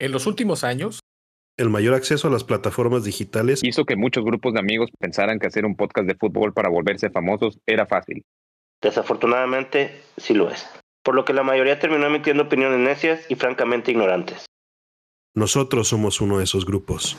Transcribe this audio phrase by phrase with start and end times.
[0.00, 1.00] En los últimos años,
[1.56, 5.48] el mayor acceso a las plataformas digitales hizo que muchos grupos de amigos pensaran que
[5.48, 8.24] hacer un podcast de fútbol para volverse famosos era fácil.
[8.80, 10.68] Desafortunadamente, sí lo es.
[11.02, 14.46] Por lo que la mayoría terminó emitiendo opiniones necias y francamente ignorantes.
[15.34, 17.16] Nosotros somos uno de esos grupos.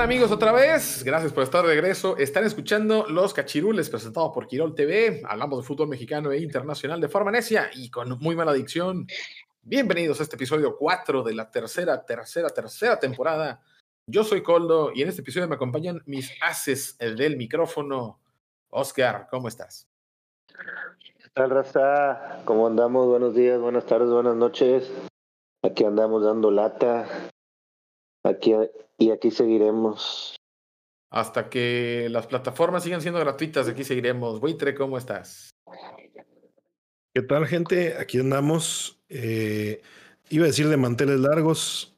[0.00, 1.02] Amigos otra vez?
[1.02, 2.16] Gracias por estar de regreso.
[2.18, 5.22] Están escuchando Los Cachirules presentados por Quirol TV.
[5.28, 9.08] Hablamos de fútbol mexicano e internacional de forma necia y con muy mala dicción.
[9.62, 13.60] Bienvenidos a este episodio 4 de la tercera, tercera, tercera temporada.
[14.06, 18.20] Yo soy Coldo y en este episodio me acompañan mis haces del micrófono.
[18.70, 19.88] Oscar, ¿cómo estás?
[20.46, 22.42] ¿Qué tal, Raza?
[22.44, 23.08] ¿Cómo andamos?
[23.08, 24.92] Buenos días, buenas tardes, buenas noches.
[25.64, 27.06] Aquí andamos dando lata.
[28.28, 28.52] Aquí
[28.98, 30.36] y aquí seguiremos.
[31.10, 34.40] Hasta que las plataformas sigan siendo gratuitas, aquí seguiremos.
[34.40, 35.50] Buitre, ¿cómo estás?
[37.14, 37.96] ¿Qué tal, gente?
[37.96, 39.00] Aquí andamos.
[39.08, 39.80] Eh,
[40.28, 41.96] iba a decir de manteles largos,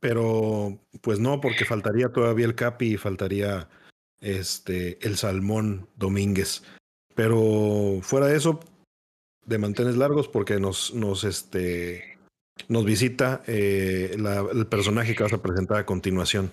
[0.00, 3.68] pero pues no, porque faltaría todavía el Capi y faltaría
[4.20, 6.64] este, el Salmón Domínguez.
[7.14, 8.58] Pero fuera de eso,
[9.46, 12.11] de manteles largos, porque nos, nos, este,
[12.68, 16.50] nos visita eh, el personaje que vas a presentar a continuación.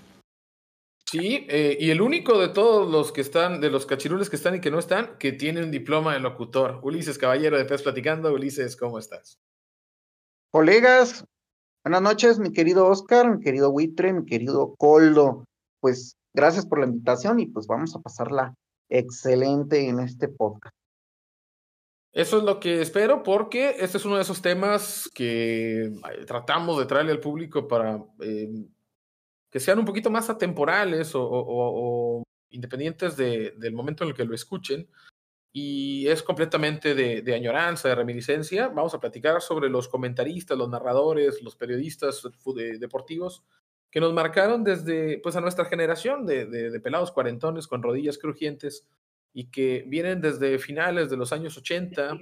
[1.06, 4.56] Sí, eh, y el único de todos los que están, de los cachirules que están
[4.56, 6.80] y que no están, que tiene un diploma de locutor.
[6.84, 8.32] Ulises Caballero de Pez Platicando.
[8.32, 9.40] Ulises, ¿cómo estás?
[10.52, 11.26] Colegas,
[11.84, 15.46] buenas noches, mi querido Oscar, mi querido Huitre, mi querido Coldo.
[15.80, 18.54] Pues gracias por la invitación y pues vamos a pasarla
[18.90, 20.76] excelente en este podcast.
[22.12, 26.80] Eso es lo que espero porque este es uno de esos temas que eh, tratamos
[26.80, 28.66] de traerle al público para eh,
[29.52, 34.90] que sean un poquito más atemporales o, independientes del momento en el que lo escuchen.
[35.52, 38.68] Y es completamente de, añoranza, de reminiscencia.
[38.68, 42.28] Vamos a platicar sobre los comentaristas, los narradores, los periodistas
[42.80, 43.44] deportivos
[43.92, 48.88] que nos marcaron desde pues, a nuestra generación de pelados cuarentones con rodillas crujientes
[49.34, 52.20] y que vienen desde finales de los años 80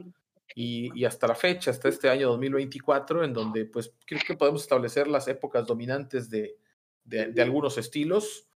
[0.56, 5.08] y, hasta la fecha, hasta este año 2024, en donde pues creo que podemos establecer
[5.08, 6.58] las épocas dominantes de,
[7.04, 8.48] de, algunos estilos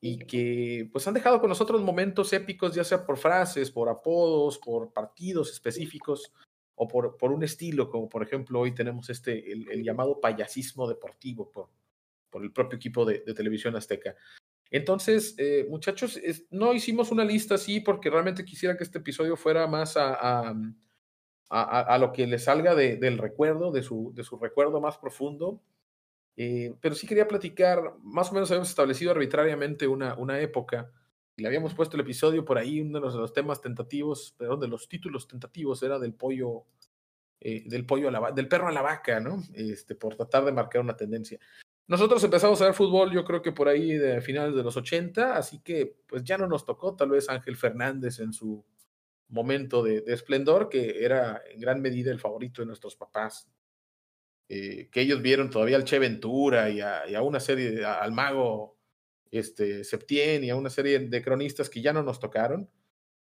[0.00, 4.58] y que pues han dejado con nosotros momentos épicos, ya sea por frases, por apodos,
[4.58, 6.32] por partidos específicos
[6.74, 11.50] o por, por un estilo, como por ejemplo hoy tenemos este, el, llamado payasismo deportivo
[11.50, 11.70] por,
[12.28, 14.14] por el propio equipo de, de televisión azteca.
[14.70, 19.66] Entonces, eh, muchachos, no hicimos una lista así porque realmente quisiera que este episodio fuera
[19.66, 20.54] más a,
[21.48, 25.62] a, lo que le salga del recuerdo, de su, de su recuerdo más profundo.
[26.36, 30.92] Eh, pero sí quería platicar, más o menos habíamos establecido arbitrariamente una, una época
[31.34, 34.68] y le habíamos puesto el episodio por ahí, uno de los, temas tentativos, perdón, de
[34.68, 36.64] los títulos tentativos era del pollo,
[37.40, 39.42] eh, del pollo a la, del perro a la vaca, ¿no?
[39.54, 41.38] Este, por tratar de marcar una tendencia.
[41.88, 45.36] Nosotros empezamos a ver fútbol, yo creo que por ahí de finales de los 80,
[45.36, 48.64] así que pues ya no nos tocó tal vez Ángel Fernández en su
[49.28, 53.48] momento de, esplendor, que era en gran medida el favorito de nuestros papás,
[54.48, 58.76] eh, que ellos vieron todavía al Che Ventura y a, una serie, al mago
[59.30, 62.68] este, Septien y a una serie de cronistas que ya no nos tocaron,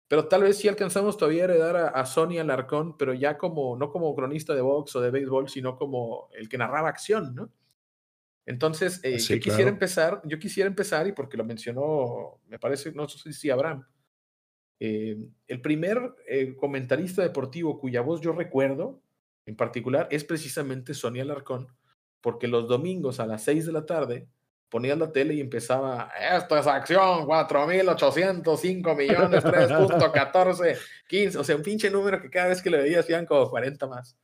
[0.07, 3.75] pero tal vez sí alcanzamos todavía a heredar a, a Sonia Larcón, pero ya como,
[3.75, 7.51] no como cronista de box o de béisbol, sino como el que narraba acción, ¿no?
[8.45, 13.07] Entonces, eh, yo quisiera empezar, yo quisiera empezar, y porque lo mencionó, me parece, no
[13.07, 13.85] sé si Abraham,
[14.79, 18.99] eh, el primer eh, comentarista deportivo cuya voz yo recuerdo,
[19.45, 21.67] en particular, es precisamente Sonia Larcón,
[22.19, 24.27] porque los domingos a las 6 de la tarde
[24.69, 30.77] ponía la tele y empezaba, esto es acción, 4.805 millones, 3.14,
[31.07, 33.85] 15, o sea, un pinche número que cada vez que le veías iban como 40
[33.87, 34.17] más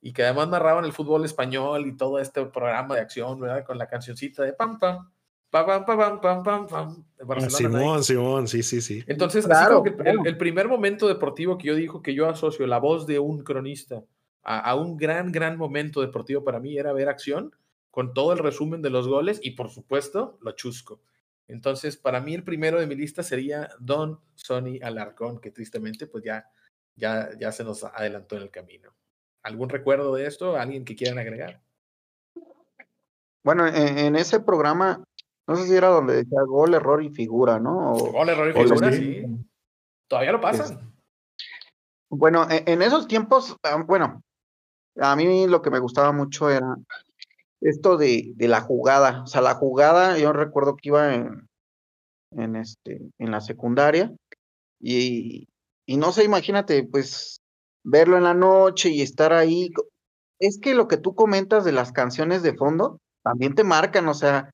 [0.00, 3.64] y que además narraban el fútbol español y todo este programa de acción, ¿verdad?
[3.64, 5.10] Con la cancioncita de pam pam.
[5.50, 9.02] Pam, pam, pam, pam, pam, pam, ah, Simón, Simón, sí, sí, sí.
[9.08, 13.18] Entonces, claro, el, primer momento deportivo que yo digo que yo asocio la voz de
[13.18, 14.04] un cronista
[14.44, 17.54] a, un gran, gran momento deportivo para mí era ver acción
[17.90, 21.00] con todo el resumen de los goles y, por supuesto, lo chusco.
[21.48, 26.22] Entonces, para mí el primero de mi lista sería Don Sonny Alarcón, que tristemente pues
[26.22, 26.48] ya,
[26.94, 28.94] ya, ya se nos adelantó en el camino.
[29.42, 30.56] ¿Algún recuerdo de esto?
[30.56, 31.60] ¿Alguien que quieran agregar?
[33.42, 35.02] Bueno, en, ese programa,
[35.46, 37.94] no sé si era donde decía gol, error y figura, ¿no?
[37.94, 39.24] gol, error y figura, sí.
[40.08, 40.92] Todavía lo pasan.
[42.10, 44.22] Bueno, e, en esos tiempos, ah, bueno,
[44.96, 46.76] a mí lo que me gustaba mucho era
[47.60, 49.22] esto de, de la jugada.
[49.22, 51.48] O sea, la jugada, yo recuerdo que iba en,
[52.32, 54.12] en, este, en la secundaria
[54.80, 55.48] y,
[55.86, 57.40] y no sé, imagínate, pues
[57.82, 59.70] verlo en la noche y estar ahí.
[60.38, 64.14] Es que lo que tú comentas de las canciones de fondo también te marcan, o
[64.14, 64.50] sea,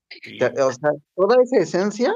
[0.61, 2.13] o sea toda esa esencia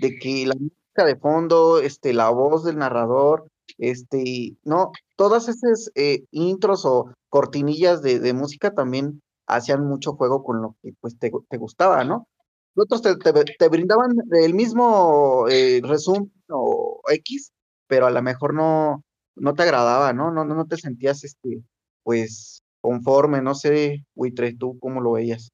[0.00, 3.48] de que la música de fondo, este, la voz del narrador,
[3.78, 10.42] este, no, todas esas eh, intros o cortinillas de, de, música también hacían mucho juego
[10.44, 12.28] con lo que pues te, te gustaba, ¿no?
[12.76, 17.52] Otros te, te, te, brindaban el mismo eh, resumen o X,
[17.86, 19.02] pero a lo mejor no,
[19.36, 20.30] no te agradaba, ¿no?
[20.30, 21.62] No, no te sentías, este,
[22.02, 25.50] pues, conforme, no sé, Huitre, tú cómo lo veías.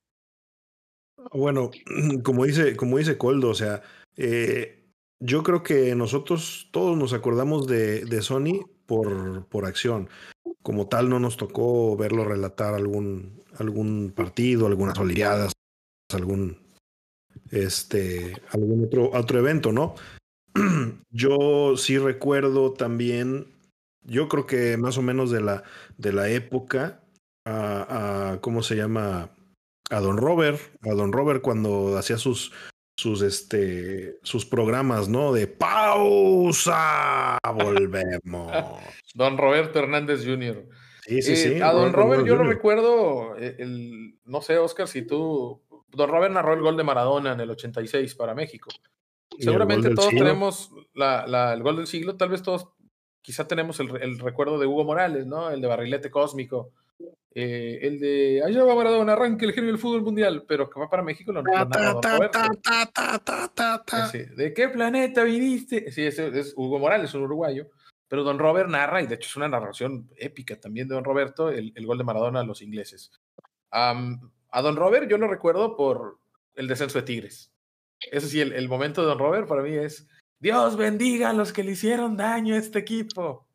[1.32, 1.70] Bueno,
[2.22, 3.82] como dice, como dice Coldo, o sea,
[4.16, 4.84] eh,
[5.20, 10.08] yo creo que nosotros todos nos acordamos de, de Sony por, por acción.
[10.62, 15.52] Como tal, no nos tocó verlo relatar algún, algún partido, algunas olimpiadas,
[16.12, 16.58] algún,
[17.50, 19.94] este, algún otro, otro evento, ¿no?
[21.10, 23.46] Yo sí recuerdo también,
[24.06, 25.64] yo creo que más o menos de la,
[25.98, 27.02] de la época,
[27.44, 29.30] a, a, ¿cómo se llama?
[29.90, 32.52] A Don Robert, a Don Robert cuando hacía sus,
[32.96, 35.32] sus, este, sus programas, ¿no?
[35.32, 38.52] De pausa, volvemos.
[39.14, 40.66] Don Roberto Hernández Jr.
[41.02, 41.48] Sí, sí, sí.
[41.54, 45.62] Eh, a Don Robert, Robert yo lo recuerdo, eh, el, no sé, Oscar, si tú,
[45.88, 48.70] Don Robert narró el gol de Maradona en el 86 para México.
[49.38, 50.24] Seguramente todos siglo?
[50.24, 52.68] tenemos la, la, el gol del siglo, tal vez todos,
[53.26, 55.50] quizá tenemos el, el, recuerdo de Hugo Morales, ¿no?
[55.50, 56.70] El de Barrilete Cósmico.
[57.34, 60.88] Eh, el de allá va Maradona, arranque el genio del fútbol mundial, pero que va
[60.88, 61.42] para México lo,
[64.36, 65.90] ¿De qué planeta viniste?
[65.90, 67.66] Sí, ese es Hugo Morales, un uruguayo.
[68.06, 71.50] Pero Don Robert narra, y de hecho es una narración épica también de Don Roberto,
[71.50, 73.10] el, el gol de Maradona a los ingleses.
[73.72, 76.20] Um, a Don Robert yo lo recuerdo por
[76.54, 77.52] el descenso de Tigres.
[78.12, 80.06] Eso sí, el, el, momento de Don Robert para mí es,
[80.38, 83.46] Dios bendiga a los que le hicieron daño a este equipo.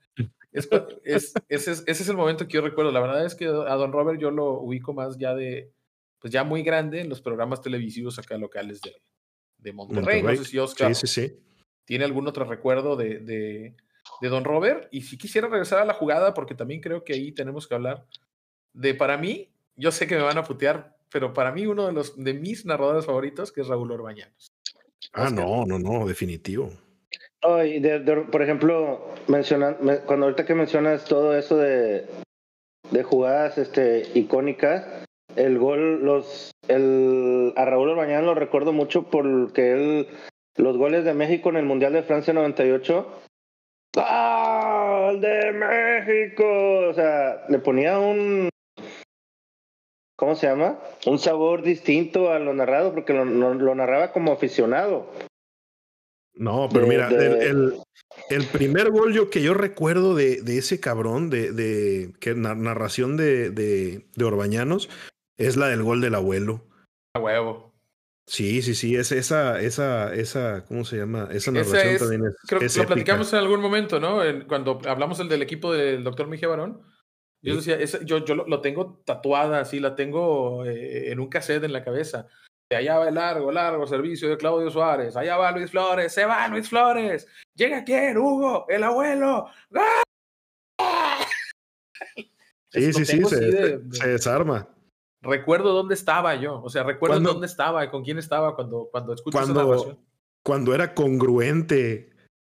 [0.51, 0.67] Es,
[1.03, 2.91] es, ese, es, ese es el momento que yo recuerdo.
[2.91, 5.71] La verdad es que a Don Robert yo lo ubico más ya de,
[6.19, 9.01] pues ya muy grande en los programas televisivos acá locales de,
[9.57, 10.21] de Monterrey.
[10.21, 10.37] Monterrey.
[10.37, 11.39] No sé si Oscar sí, sí, sí.
[11.85, 13.75] tiene algún otro recuerdo de, de,
[14.19, 14.89] de Don Robert.
[14.91, 18.05] Y si quisiera regresar a la jugada, porque también creo que ahí tenemos que hablar
[18.73, 21.93] de, para mí, yo sé que me van a putear, pero para mí uno de
[21.93, 24.50] los de mis narradores favoritos, que es Raúl Orbañanos.
[25.13, 25.33] Ah, Oscar.
[25.33, 26.69] no, no, no, definitivo.
[27.43, 32.05] Oh, y de, de, por ejemplo, menciona, me, cuando ahorita que mencionas todo eso de,
[32.91, 34.85] de jugadas este, icónicas,
[35.35, 40.07] el gol, los, el, a Raúl Orbañanos lo recuerdo mucho porque él,
[40.55, 43.21] los goles de México en el Mundial de Francia 98,
[43.93, 46.45] ¡Gol de México!
[46.89, 48.49] O sea, le ponía un,
[50.21, 50.77] ¿cómo se llama?
[51.07, 55.11] Un sabor distinto a lo narrado, porque lo, lo, lo narraba como aficionado.
[56.35, 57.25] No, pero de, mira, de...
[57.25, 57.83] El, el,
[58.29, 63.17] el, primer gol yo, que yo recuerdo de, de ese cabrón, de, de que narración
[63.17, 64.91] de, de, de Orbañanos,
[65.37, 66.67] es la del gol del abuelo.
[67.15, 67.73] A huevo.
[68.27, 71.29] Sí, sí, sí, es esa, esa, esa, ¿cómo se llama?
[71.31, 72.35] Esa narración es, también es.
[72.47, 74.19] Creo que es lo platicamos en algún momento, ¿no?
[74.47, 76.81] Cuando hablamos el del equipo del doctor Miguel Barón.
[77.43, 81.63] Yo decía, yo, yo lo, lo, tengo tatuada, así, la tengo eh, en un cassette
[81.63, 82.27] en la cabeza.
[82.75, 85.15] Allá va el largo, largo servicio de Claudio Suárez.
[85.15, 86.13] Allá va Luis Flores.
[86.13, 87.27] Se va Luis Flores.
[87.55, 88.17] Llega quién?
[88.17, 89.47] Hugo, el abuelo.
[92.73, 93.93] Sí, sí, sí, se, de, de...
[93.93, 94.65] se, desarma.
[95.21, 96.61] Recuerdo dónde estaba yo.
[96.63, 99.99] O sea, recuerdo cuando, dónde estaba, con quién estaba cuando, cuando escucho cuando, esa narración.
[100.41, 102.10] Cuando era congruente.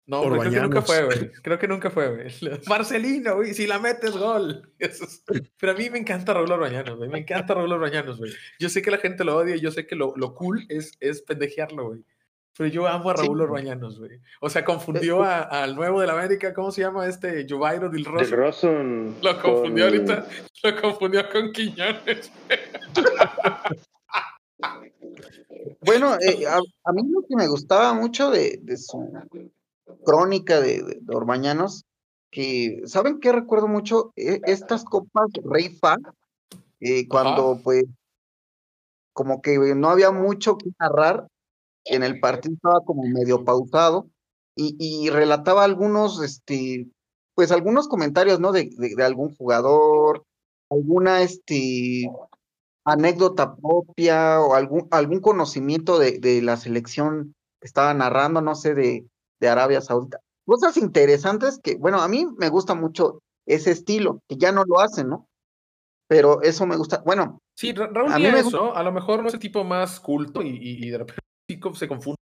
[0.07, 1.31] No, creo que nunca fue, güey.
[1.43, 2.27] Creo que nunca fue, güey.
[2.67, 4.71] Marcelino, güey, si la metes, gol.
[4.79, 5.23] Es...
[5.59, 7.09] Pero a mí me encanta Raúl Orbañanos, güey.
[7.09, 8.31] Me encanta Raúl Orbañanos, güey.
[8.57, 10.93] Yo sé que la gente lo odia y yo sé que lo, lo cool es,
[11.01, 12.05] es pendejearlo, güey.
[12.57, 13.43] Pero yo amo a Raúl sí.
[13.43, 14.21] Orbañanos, güey.
[14.39, 17.45] O sea, confundió a, al nuevo del América, ¿cómo se llama este?
[17.47, 18.29] Jovairo del Rosso.
[18.29, 19.93] Del Rosso lo confundió con...
[19.93, 20.27] ahorita,
[20.63, 22.31] lo confundió con Quiñones.
[25.81, 28.97] bueno, eh, a, a, mí lo que me gustaba mucho de, de su
[30.05, 31.85] crónica de, de, de, Orbañanos,
[32.31, 34.11] que, ¿saben qué recuerdo mucho?
[34.15, 35.97] E, estas copas Rey Fa,
[36.79, 37.61] eh, cuando Ajá.
[37.63, 37.85] pues
[39.13, 41.27] como que no había mucho que narrar,
[41.85, 44.07] en el partido estaba como medio pausado
[44.55, 46.87] y, y relataba algunos, este,
[47.33, 48.51] pues algunos comentarios, ¿no?
[48.51, 50.23] De, de, de, algún jugador,
[50.69, 52.11] alguna, este,
[52.83, 58.75] anécdota propia o algún, algún conocimiento de, de la selección que estaba narrando, no sé,
[58.75, 59.05] de,
[59.39, 60.19] de Arabia Saudita.
[60.45, 64.79] cosas interesantes que, bueno, a mí me gusta mucho ese estilo, que ya no lo
[64.79, 65.27] hacen, ¿no?
[66.07, 67.01] Pero eso me gusta.
[67.05, 67.39] Bueno.
[67.55, 70.41] Sí, Raúl a mí me eso, a lo mejor no es el tipo más culto
[70.41, 71.21] y, y, de repente
[71.73, 72.17] se confunde.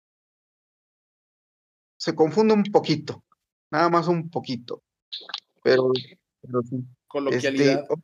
[1.98, 3.22] Se confunde un poquito,
[3.70, 4.82] nada más un poquito.
[5.62, 5.90] Pero,
[6.40, 6.84] pero sí.
[7.06, 7.80] Coloquialidad.
[7.82, 7.94] Este,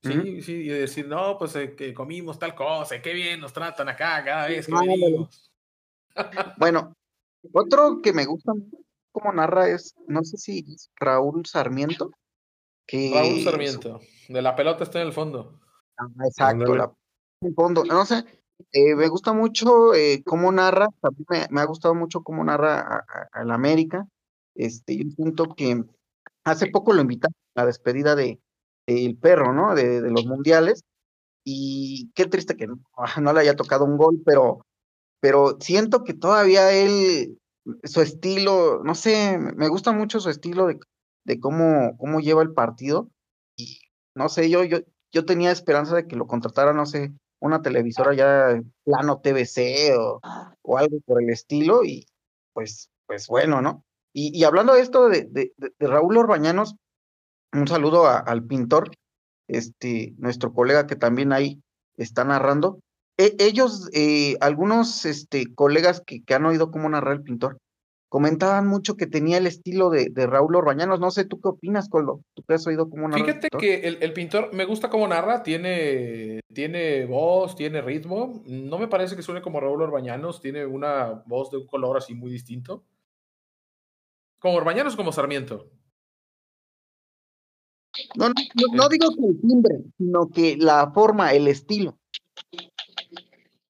[0.00, 3.88] Sí, sí, y decir, no, pues eh, que comimos tal cosa, qué bien nos tratan
[3.88, 5.50] acá cada vez que venimos.
[6.56, 6.96] Bueno,
[7.52, 8.52] otro que me gusta
[9.12, 12.10] como narra es, no sé si es Raúl Sarmiento.
[12.86, 15.60] Que Raúl Sarmiento, de la pelota está en el fondo.
[15.98, 16.92] Ah, exacto, la,
[17.40, 17.84] en el fondo.
[17.84, 18.24] No sé,
[18.72, 20.88] eh, me gusta mucho eh, cómo narra,
[21.28, 24.06] me, me, ha gustado mucho cómo narra a, la América.
[24.54, 25.84] Este, yo siento que
[26.44, 28.40] hace poco lo invitaron a la despedida de,
[28.86, 29.74] el perro, ¿no?
[29.74, 30.82] De, los mundiales.
[31.44, 32.80] Y qué triste que no,
[33.22, 34.66] no, le haya tocado un gol, pero,
[35.20, 37.38] pero siento que todavía él,
[37.84, 40.78] su estilo, no sé, me gusta mucho su estilo de,
[41.24, 43.10] de cómo, cómo lleva el partido.
[43.56, 43.80] Y
[44.14, 44.78] no sé, yo, yo,
[45.12, 50.20] yo tenía esperanza de que lo contratara, no sé, una televisora ya plano TVC o,
[50.62, 51.84] o algo por el estilo.
[51.84, 52.06] Y
[52.52, 53.84] pues, pues bueno, ¿no?
[54.12, 56.76] Y, y hablando de esto de, de, de Raúl Orbañanos,
[57.52, 58.90] un saludo al pintor,
[59.48, 61.62] este, nuestro colega que también ahí
[61.96, 62.80] está narrando.
[63.18, 67.58] E, ellos, eh, algunos este, colegas que, que, han oído cómo narrar el pintor,
[68.08, 71.00] comentaban mucho que tenía el estilo de, de Raúl Orbañanos.
[71.00, 72.22] No sé, ¿tú qué opinas, Coldo?
[72.34, 73.24] ¿Tú qué has oído cómo narra?
[73.24, 78.42] Fíjate que el, el, pintor, me gusta cómo narra, tiene, tiene voz, tiene ritmo.
[78.46, 82.14] No me parece que suene como Raúl Orbañanos, tiene una voz de un color así
[82.14, 82.84] muy distinto.
[84.38, 85.70] ¿Como Orbañanos o como Sarmiento?
[88.14, 91.97] No, no, digo que el timbre, sino que la forma, el estilo.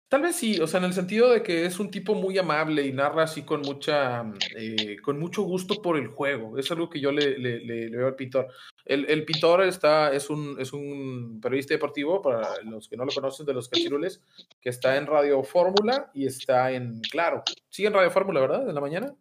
[0.08, 2.86] Tal vez sí, o sea, en el sentido de que es un tipo muy amable
[2.86, 4.24] y narra así con mucha,
[4.56, 6.56] eh, con mucho gusto por el juego.
[6.56, 8.48] Es algo que yo le, le, le, veo al pintor.
[8.86, 13.12] El, el, pintor está, es un, es un periodista deportivo, para los que no lo
[13.12, 14.22] conocen, de los cachirules,
[14.62, 17.42] que está en Radio Fórmula y está en Claro.
[17.68, 18.66] Sigue en Radio Fórmula, ¿verdad?
[18.66, 19.14] En la mañana.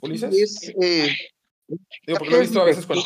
[0.00, 0.74] ¿Ulises?
[0.80, 1.14] eh,
[2.06, 2.96] Digo, porque lo he visto a veces con.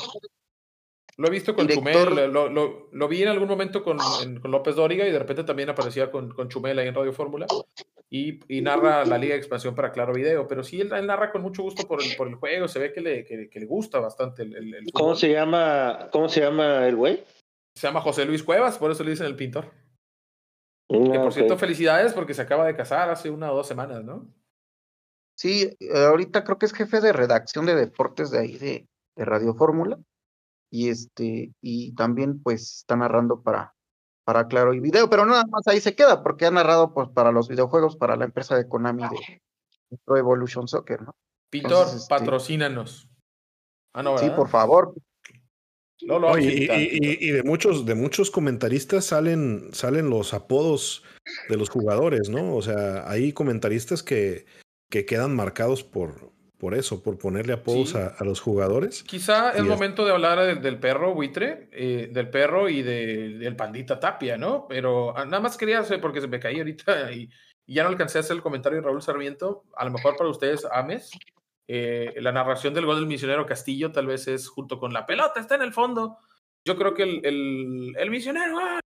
[1.20, 3.98] Lo he visto con Chumel, lo, lo, lo, vi en algún momento con,
[4.40, 7.46] con, López Dóriga y de repente también aparecía con, con Chumel ahí en Radio Fórmula
[8.08, 10.48] y, y, narra la Liga de Expansión para Claro Video.
[10.48, 13.02] Pero sí, él, narra con mucho gusto por el, por el juego, se ve que
[13.02, 16.96] le, que, que le gusta bastante el, el, ¿Cómo se llama, cómo se llama el
[16.96, 17.22] güey?
[17.74, 19.70] Se llama José Luis Cuevas, por eso le dicen el pintor.
[20.88, 24.26] que por cierto, felicidades porque se acaba de casar hace una o dos semanas, ¿no?
[25.36, 29.52] Sí, ahorita creo que es jefe de redacción de deportes de ahí de, de Radio
[29.52, 29.98] Fórmula.
[30.70, 33.74] Y este, y también pues está narrando para,
[34.24, 37.32] para Claro y Video, pero nada más ahí se queda, porque ha narrado pues para
[37.32, 41.14] los videojuegos, para la empresa de Konami de Pro Evolution Soccer, ¿no?
[41.50, 43.08] Pintor, este patrocínanos.
[43.92, 44.94] Ah, no, sí, por favor.
[46.02, 51.02] No, y, y, y, de muchos, de muchos comentaristas salen, salen los apodos
[51.48, 52.54] de los jugadores, ¿no?
[52.54, 54.46] O sea, hay comentaristas que,
[54.88, 59.02] que quedan marcados por, por eso, por ponerle apodos a, a, los jugadores.
[59.02, 63.56] Quizá es momento de hablar del, del perro buitre, eh, del perro y de, del
[63.56, 64.66] pandita Tapia, ¿no?
[64.68, 67.30] Pero ah, nada más quería hacer, porque se me caí ahorita y,
[67.66, 70.28] y, ya no alcancé a hacer el comentario de Raúl Sarmiento, a lo mejor para
[70.28, 71.10] ustedes, Ames,
[71.66, 75.40] eh, la narración del gol del misionero Castillo tal vez es junto con la pelota,
[75.40, 76.18] está en el fondo.
[76.66, 78.80] Yo creo que el, el, el misionero, ¡ah,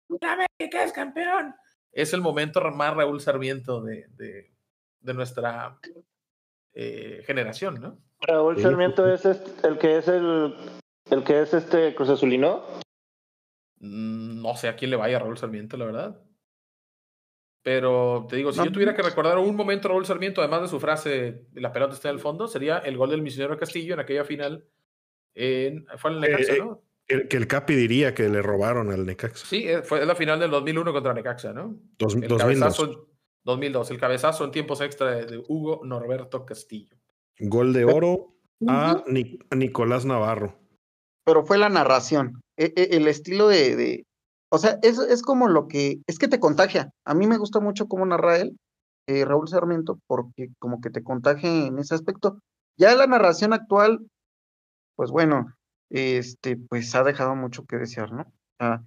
[0.58, 1.54] que es campeón!
[1.92, 4.50] Es el momento más Raúl Sarmiento de, de
[5.00, 5.78] de nuestra
[6.74, 7.98] eh, generación, ¿no?
[8.20, 10.54] Raúl Sarmiento es este, el que es el,
[11.10, 12.64] el que es este Cruz Azulino.
[13.78, 16.22] Mm, no sé a quién le vaya a Raúl Sarmiento, la verdad.
[17.62, 20.80] Pero te digo, si yo tuviera que recordar un momento Raúl Sarmiento, además de su
[20.80, 24.24] frase, la pelota está en el fondo, sería el gol del misionero Castillo en aquella
[24.24, 24.66] final.
[25.34, 26.82] En, fue en el Necaxa, eh, eh, ¿no?
[27.28, 29.46] que el Capi diría que le robaron al Necaxa.
[29.46, 31.76] Sí, fue la final del 2001 contra Necaxa, ¿no?
[31.98, 32.98] Dos, el 2002.
[33.44, 36.96] 2002, el cabezazo en tiempos extra de, de Hugo Norberto Castillo.
[37.38, 38.34] Gol de oro
[38.66, 40.58] a, Ni, a, Nicolás Navarro.
[41.24, 44.06] Pero fue la narración, e, e, el estilo de, de,
[44.50, 46.92] o sea, es, es como lo que, es que te contagia.
[47.04, 48.56] A mí me gusta mucho cómo narra él,
[49.06, 52.38] eh, Raúl Sarmiento, porque como que te contagia en ese aspecto.
[52.76, 54.00] Ya la narración actual,
[54.96, 55.54] pues bueno,
[55.90, 58.32] este, pues ha dejado mucho que desear, ¿no?
[58.58, 58.82] Ah,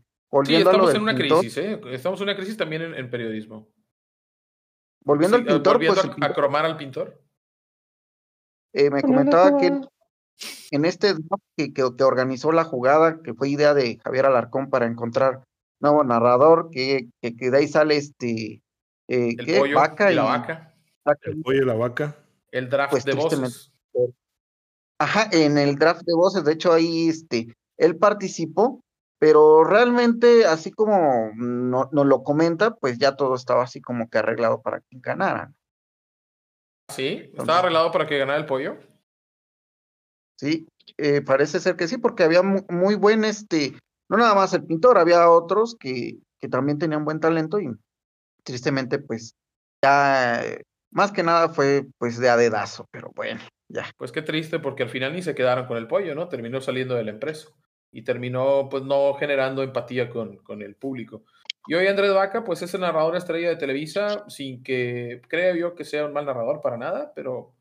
[0.46, 1.82] sí, estamos en una pintor, crisis, ¿eh?
[1.92, 3.70] Estamos en una crisis también en, en periodismo.
[5.06, 5.74] Volviendo al pintor.
[5.74, 7.22] Volviendo pues, a, pintor, a, cromar al pintor.
[8.74, 9.68] Eh, me comentaba que
[10.72, 11.14] en este
[11.56, 15.44] que, que, que, organizó la jugada, que fue idea de Javier Alarcón para encontrar
[15.80, 18.62] nuevo narrador, que, que, de ahí sale este.
[19.08, 19.60] Eh, el ¿qué?
[19.60, 20.74] pollo vaca y la vaca.
[21.22, 22.16] El pollo y la vaca.
[22.52, 23.72] El draft Pues, de voces.
[25.00, 28.83] Ajá, en el draft de voces, de hecho ahí este, él participó,
[29.24, 34.18] pero realmente así como no- nos lo comenta, pues ya todo estaba así como que
[34.18, 35.54] arreglado para que ganara.
[36.90, 38.76] Sí, estaba arreglado para que ganara el pollo.
[40.38, 43.72] Sí, eh, parece ser que sí, porque había mu- muy buen, este,
[44.10, 47.74] no nada más el pintor, había otros que, que también tenían buen talento y
[48.44, 49.38] tristemente pues
[49.82, 53.40] ya, eh, más que nada fue pues de a dedazo, pero bueno,
[53.70, 53.86] ya.
[53.96, 56.28] Pues qué triste, porque al final ni se quedaron con el pollo, ¿no?
[56.28, 57.48] Terminó saliendo de la empresa
[57.94, 61.24] y terminó, pues, no generando empatía con, con el público.
[61.68, 65.76] Y hoy Andrés Vaca, pues, es el narrador estrella de Televisa, sin que creo yo
[65.76, 67.54] que sea un mal narrador para nada, pero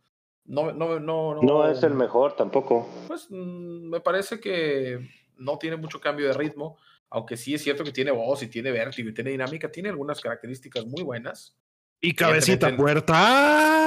[0.45, 1.43] no, no, no, no.
[1.43, 2.89] No es el mejor tampoco.
[3.07, 6.79] Pues mm, me parece que no tiene mucho cambio de ritmo,
[7.11, 10.21] aunque sí es cierto que tiene voz y tiene vértigo y tiene dinámica, tiene algunas
[10.21, 11.55] características muy buenas.
[12.01, 13.87] Y cabecita puerta.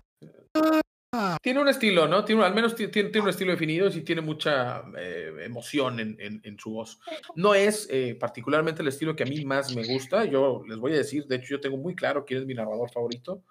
[1.42, 2.26] Tiene un estilo, ¿no?
[2.26, 6.18] Tiene, al menos ti- tiene, tiene un estilo definido y tiene mucha eh, emoción en,
[6.20, 7.00] en- en su voz.
[7.36, 10.26] No es eh, particularmente el estilo que a mí más me gusta.
[10.26, 12.90] Yo les voy a decir, de hecho, yo tengo muy claro quién es mi narrador
[12.92, 13.44] favorito.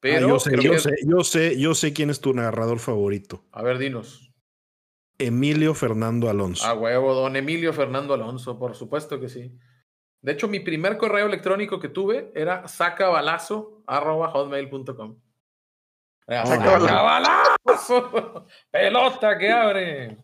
[0.00, 2.78] Pero Ah, yo sé, yo que- sé, yo sé, yo sé quién es tu narrador
[2.78, 3.44] favorito.
[3.52, 4.30] A ver, dinos.
[5.18, 6.64] Emilio Fernando Alonso.
[6.66, 9.50] A huevo, don Emilio Fernando Alonso, por supuesto que sí.
[10.20, 15.16] De hecho, mi primer correo electrónico que tuve era sacabalazo.hotmail.com.
[16.28, 18.46] Era, ¡Sacabalazo!
[18.70, 20.18] ¡Pelota que abre!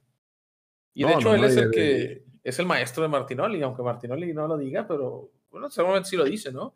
[0.95, 3.63] Y de No, hecho, no, él no, es el que es el maestro de Martinoli,
[3.63, 6.75] aunque Martinoli no lo diga, pero bueno, seguramente sí lo dice, ¿no?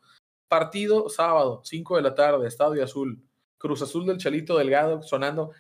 [0.48, 3.20] Partido sábado, 5 de la tarde, Estadio Azul.
[3.58, 5.50] Cruz Azul del Chalito Delgado sonando.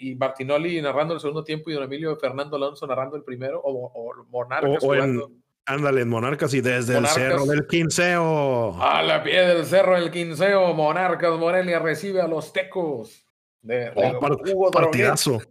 [0.00, 3.92] Y Martinoli narrando el segundo tiempo y don Emilio Fernando Alonso narrando el primero, o,
[3.94, 5.30] o Monarcas O- o en- jugando
[5.66, 7.16] Ándale, Monarcas y desde Monarcas.
[7.16, 8.80] el cerro del Quinceo.
[8.82, 10.72] a la pie del cerro del Quinceo.
[10.74, 13.22] Monarcas Morelia recibe a los tecos.
[13.62, 15.42] De, de Oh, Hugo partidazo.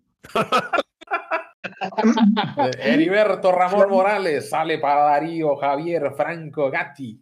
[2.79, 7.19] Heriberto Ramón Morales sale para Darío Javier Franco Gatti.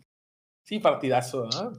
[0.63, 1.49] Sí, partidazo.
[1.53, 1.71] ¿ah?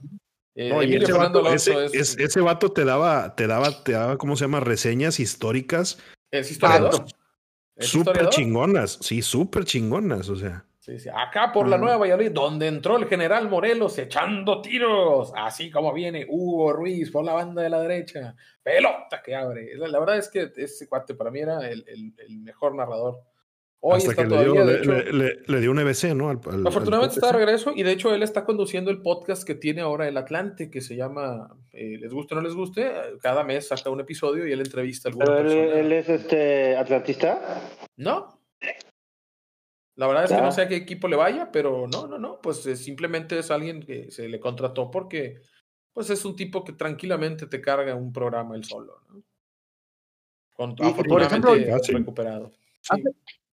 [0.57, 4.18] Eh, No, ese vato, ese, es, es- ese vato te daba, te daba, te daba,
[4.18, 4.61] ¿cómo se llama?
[4.61, 5.98] Reseñas históricas
[6.31, 7.05] es historiador.
[7.77, 8.98] ¿Es súper chingonas.
[9.00, 10.64] Sí, súper chingonas, o sea.
[10.85, 11.09] Sí, sí.
[11.09, 11.79] Acá por la.
[11.79, 17.25] Nueva Valladolid, donde entró el general Morelos echando tiros, así como viene Hugo Ruiz por
[17.25, 18.37] la banda de la derecha.
[18.62, 19.75] Pelota que abre.
[19.79, 23.18] La, la verdad es que ese cuate para mí era el, el- el mejor narrador.
[23.81, 25.79] Hoy hasta está que le todavía, dio, de le, hecho, le- le- le dio un
[25.79, 26.29] EBC, ¿no?
[26.29, 29.42] Al- al- afortunadamente al está de regreso y de hecho él está conduciendo el podcast
[29.47, 32.92] que tiene ahora el Atlante, que se llama eh, Les guste o no les guste.
[33.23, 35.81] Cada mes saca un episodio y él entrevista a alguna Pero él, persona.
[35.81, 37.62] él es este atlantista.
[37.97, 38.38] No.
[39.96, 42.40] La verdad es que no sé a qué equipo le vaya, pero no, no, no,
[42.40, 45.40] pues eh, simplemente es alguien que se le contrató porque
[45.92, 49.22] pues es un tipo que tranquilamente te carga un programa él solo, ¿no?
[50.52, 50.87] Con, Y- por
[51.22, 52.52] afortunadamente ejemplo- recuperado.
[52.80, 52.88] Sí.
[52.90, 53.04] Hace,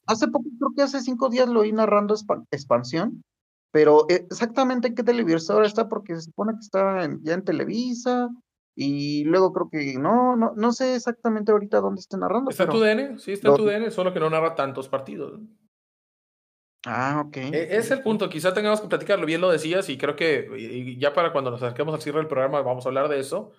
[0.07, 3.23] hace poco, creo que hace cinco días lo oí narrando Expa- Expansión,
[3.71, 7.43] pero eh, exactamente en qué televisor está, porque se supone que está en- ya en
[7.45, 8.29] Televisa,
[8.75, 12.49] y luego creo que no, no, no sé exactamente ahorita dónde está narrando.
[12.49, 13.19] ¿Está en tu DN?
[13.19, 15.39] Sí, está en tu DN, solo que no narra tantos partidos.
[15.39, 15.47] ¿no?
[16.85, 17.37] Ah, ok.
[17.37, 21.13] E- Es el punto, quizá tengamos que platicarlo, bien lo decías, y creo que ya
[21.13, 23.51] para cuando nos acerquemos al cierre del programa vamos a hablar de eso.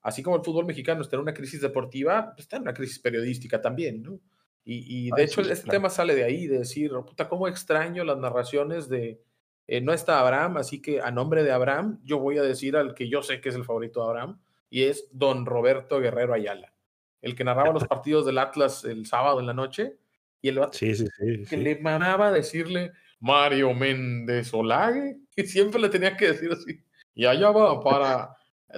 [0.00, 2.98] Así como el fútbol mexicano está en una crisis deportiva, pues está en una crisis
[2.98, 4.18] periodística también, ¿no?
[4.64, 5.78] Y, y de hecho, sí, este claro.
[5.78, 9.20] tema sale de ahí, de decir, "Oh, puta, cómo extraño las narraciones de.
[9.68, 12.94] eh, no está Abraham, así que a nombre de Abraham, yo voy a decir al
[12.94, 16.74] que yo sé que es el favorito de Abraham, y es don Roberto Guerrero Ayala,
[17.20, 19.98] el que narraba los partidos del Atlas el sábado en la noche,
[20.42, 21.44] y el vato Sí, sí, sí.
[21.48, 26.78] que le mamaba decirle Mario Méndez Olague, que siempre le tenía que decir así.
[27.14, 28.36] Y allá va para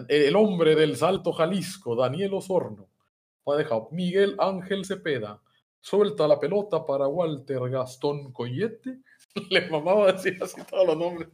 [0.09, 2.89] el hombre del Salto Jalisco, Daniel Osorno.
[3.47, 5.41] Ha dejado Miguel Ángel Cepeda.
[5.81, 9.01] Suelta la pelota para Walter Gastón Coyete.
[9.51, 11.29] Le mamaba decir así todos los nombres.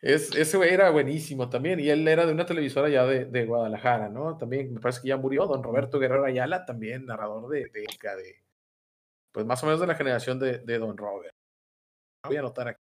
[0.00, 3.44] Es, ese güey era buenísimo también, y él era de una televisora ya de, de
[3.46, 4.36] Guadalajara, ¿no?
[4.36, 8.36] También me parece que ya murió, don Roberto Guerrero Ayala, también narrador de, de, de,
[9.32, 11.34] pues más o menos de la generación de, de Don Robert.
[12.26, 12.80] Voy a anotar aquí.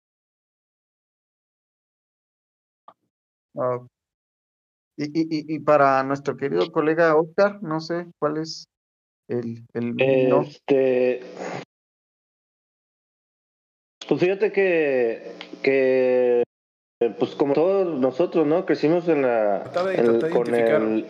[4.98, 5.22] Y, y,
[5.54, 8.66] y- y para nuestro querido colega Oscar, no sé cuál es
[9.28, 9.96] el, el
[10.30, 10.42] no.
[10.42, 11.22] Este.
[14.08, 15.32] Pues fíjate que.
[15.64, 16.44] que
[17.12, 18.66] pues como todos nosotros, ¿no?
[18.66, 19.60] Crecimos en la.
[19.64, 20.82] De- con identificar.
[20.82, 21.08] el.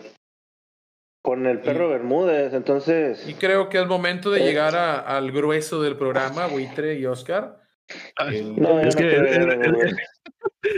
[1.22, 3.26] Con el perro Bermúdez, entonces.
[3.26, 4.44] Y creo que es momento de Eh.
[4.44, 7.62] llegar a- al grueso del programa, Buitre y Oscar.
[8.56, 9.88] No, Es no que, creo, el- el- güey.
[9.88, 9.96] el-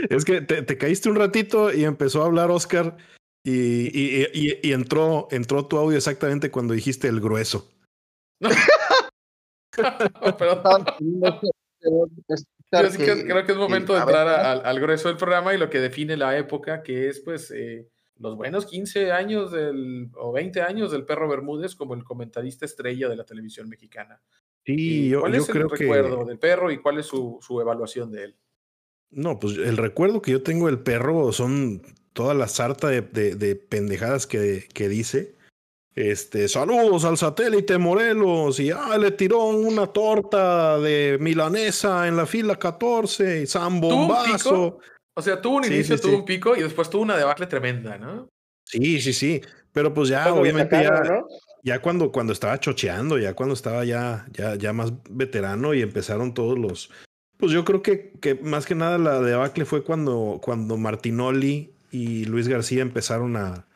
[0.09, 2.95] es que te, te caíste un ratito y empezó a hablar Oscar
[3.43, 7.69] y, y- y- y entró, entró tu audio exactamente cuando dijiste el grueso.
[10.37, 10.85] Perdón.
[12.71, 15.53] Yo sí que creo que es momento de entrar a- al, al grueso del programa
[15.53, 20.09] y lo que define la época, que es pues eh, los buenos 15 años del,
[20.15, 24.21] o 20 años del perro Bermúdez como el comentarista estrella de la televisión mexicana.
[24.65, 24.75] Sí,
[25.05, 25.83] ¿Y yo, ¿Cuál yo es el creo que.
[25.85, 28.35] recuerdo del perro y cuál es su, su evaluación de él?
[29.11, 33.35] No, pues el recuerdo que yo tengo del perro son toda la sarta de, de-
[33.35, 35.36] de pendejadas que, que dice.
[35.97, 42.27] Este, saludos al satélite Morelos y ah, le tiró una torta de milanesa en la
[42.27, 44.77] fila 14 y San ¿Tuvo un Bombazo.
[44.77, 44.79] pico?
[45.15, 46.17] O sea, tuvo un Sí, inicio, sí, tuvo sí.
[46.19, 48.29] un pico y después tuvo una debacle tremenda, ¿no?
[48.63, 49.41] Sí, sí, sí.
[49.73, 51.27] Pero pues ya, obviamente, sacaron, ya, ¿no?
[51.63, 56.35] ya cuando, cuando estaba chocheando, ya cuando estaba ya, ya, ya más veterano y empezaron
[56.35, 56.91] todos los.
[57.37, 62.25] Pues yo creo que, que más que nada la debacle fue cuando, cuando Martinoli y
[62.25, 63.66] Luis García empezaron a,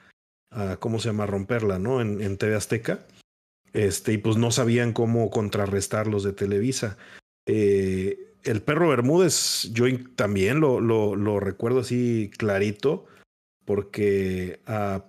[0.52, 1.26] a ¿cómo se llama?
[1.26, 2.02] Romperla, ¿no?
[2.02, 3.06] En, en TV Azteca.
[3.74, 6.98] Este, y pues no sabían cómo contrarrestar los de Televisa.
[7.46, 9.86] Eh, el perro Bermúdez, yo
[10.16, 13.06] también lo, lo, recuerdo así clarito,
[13.66, 15.06] porque a,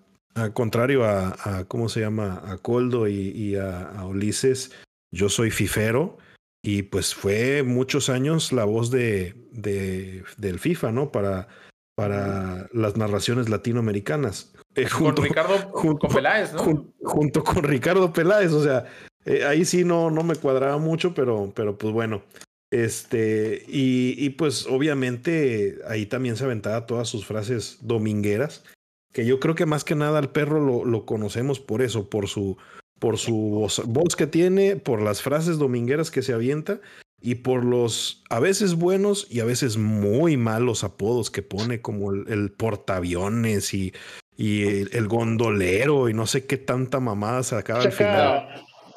[0.54, 2.42] contrario a, ¿cómo se llama?
[2.44, 4.72] A Coldo y, y a, a Ulises,
[5.10, 6.18] yo soy fifero
[6.62, 11.10] y pues fue muchos años la voz de, de del FIFA, ¿no?
[11.10, 11.48] Para,
[11.96, 14.51] para las narraciones latinoamericanas.
[14.74, 16.60] Eh, Con junto- Ricardo, junto- con Peláez, ¿no?
[16.60, 18.86] jun- junto con Ricardo Peláez, o sea,
[19.24, 22.22] eh, ahí sí no, no me cuadraba mucho, pero, pero pues bueno.
[22.70, 28.64] Este, y, y pues obviamente ahí también se aventaba todas sus frases domingueras,
[29.12, 32.28] que yo creo que más que nada al perro lo, lo conocemos por eso, por
[32.28, 32.56] su,
[32.98, 36.80] por su voz, voz que tiene, por las frases domingueras que se avienta
[37.22, 42.12] y por los a veces buenos y a veces muy malos apodos que pone, como
[42.12, 43.94] el, el portaaviones y,
[44.36, 48.48] y el, el gondolero y no sé qué tanta mamada sacaba al final.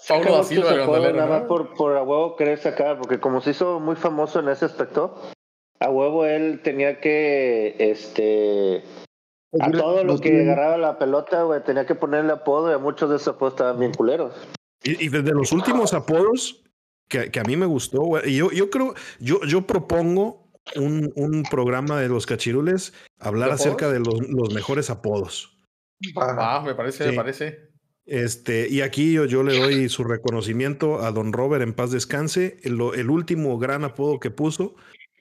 [0.07, 1.47] Paulo da Silva, muchos el apodos gondolero, nada más ¿no?
[1.47, 5.21] por, por a huevo querer sacar, porque como se hizo muy famoso en ese aspecto,
[5.79, 8.83] a huevo él tenía que, este,
[9.59, 13.09] a todo lo que agarraba la pelota, güey, tenía que ponerle apodo y a muchos
[13.09, 14.33] de esos apodos estaban bien culeros.
[14.83, 16.64] Y, y desde los últimos apodos
[17.07, 21.11] que, que a mí me gustó, güey, y yo, yo creo, yo, yo propongo un,
[21.15, 25.57] un programa de los cachirules hablar ¿De acerca de los, los mejores apodos.
[26.15, 27.69] Ah, me parece, me parece.
[28.05, 32.57] Este, y aquí yo, yo le doy su reconocimiento a don Robert en paz descanse,
[32.63, 34.75] el, el último gran apodo que puso,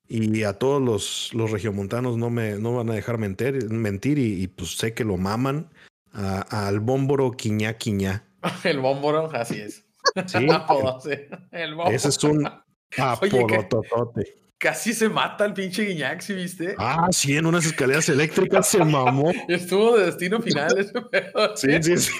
[0.07, 4.43] y a todos los, los regiomontanos no me no van a dejar mentir, mentir y,
[4.43, 5.71] y, pues sé que lo maman,
[6.13, 8.25] a- al bómboro quiñá quiñá.
[8.65, 9.87] El bómboro, así es.
[10.27, 11.11] Sí, Apodo, sí.
[11.51, 11.97] El bómboro.
[11.97, 12.47] ese es un
[12.99, 14.35] apodototote.
[14.59, 16.75] Casi se mata el pinche Guiñac, ¿sí viste?
[16.79, 19.31] Ah, sí, en unas escaleras eléctricas se mamó.
[19.49, 21.57] Estuvo de destino final ese pedo.
[21.57, 22.13] Sí, sí, sí.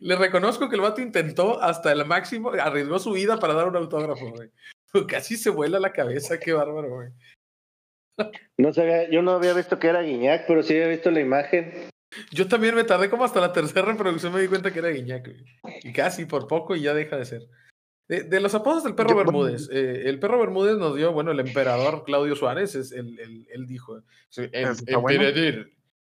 [0.00, 3.76] Le reconozco que el vato intentó hasta el máximo, arriesgó su vida para dar un
[3.76, 4.50] autógrafo, güey.
[5.06, 7.08] Casi se vuela la cabeza, qué bárbaro, güey.
[8.58, 11.72] No sabía, yo no había visto que era Guiñac, pero sí había visto la imagen.
[12.30, 15.30] Yo también me tardé como hasta la tercera reproducción, me di cuenta que era Guiñac.
[15.82, 17.42] Y casi por poco y ya deja de ser.
[18.08, 21.30] De, de los apodos del perro Yo- Bermúdez, eh, el perro Bermúdez nos dio, bueno,
[21.30, 24.02] el emperador Claudio Suárez, es el, el- él dijo,
[25.00, 25.24] bueno.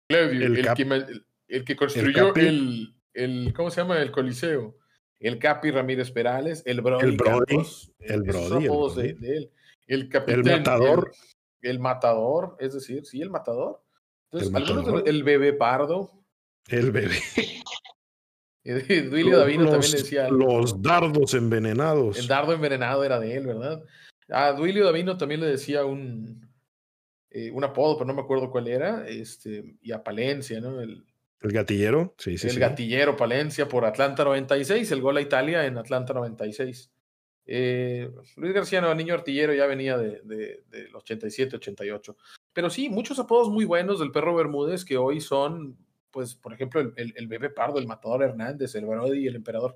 [0.08, 4.00] Claudio, El el, cap- que, el- el que construyó el, el, ¿cómo se llama?
[4.02, 4.76] El Coliseo.
[5.20, 9.26] El Capi Ramírez Perales, el Brody, El Brody, Campos, el Brody, el apodos de, Brody.
[9.26, 9.50] de él.
[9.86, 10.42] El capitán.
[10.58, 11.12] Matador.
[11.62, 13.80] El, el matador, es decir, sí, el matador.
[14.38, 16.12] Entonces, El algunos de el bebé pardo,
[16.68, 17.16] El bebé.
[18.64, 22.18] Duilio Davino también Los- le decía Los dardos envenenados.
[22.18, 23.82] El dardo envenenado era de él, ¿verdad?
[24.30, 26.48] A Duilio Davino también le decía un,
[27.30, 29.06] eh, un apodo, pero no me acuerdo cuál era.
[29.06, 30.80] Este, y a Palencia, ¿no?
[30.80, 31.04] El,
[31.42, 32.14] El gatillero.
[32.16, 32.60] Sí, sí, el sí.
[32.60, 36.90] gatillero Palencia por Atlanta 96, el gol a Italia en Atlanta 96.
[37.46, 42.16] Eh, Luis García no, niño artillero, ya venía de, de, del 87, 88.
[42.54, 45.76] Pero sí, muchos apodos muy buenos del perro Bermúdez que hoy son,
[46.10, 49.74] pues, por ejemplo, el, el, el bebé pardo, el matador Hernández, el Brody, el emperador.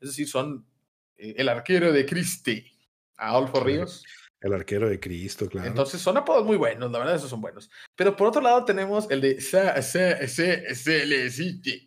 [0.00, 0.66] Es decir, son
[1.16, 2.64] eh, el arquero de Cristi,
[3.18, 4.02] Adolfo Ríos.
[4.40, 5.68] El arquero de Cristo, claro.
[5.68, 7.70] Entonces son apodos muy buenos, la verdad, esos son buenos.
[7.96, 11.86] Pero por otro lado tenemos el de sa, sa, sa, Celecite.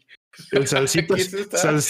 [0.52, 1.16] el salsita,
[1.52, 1.82] sal-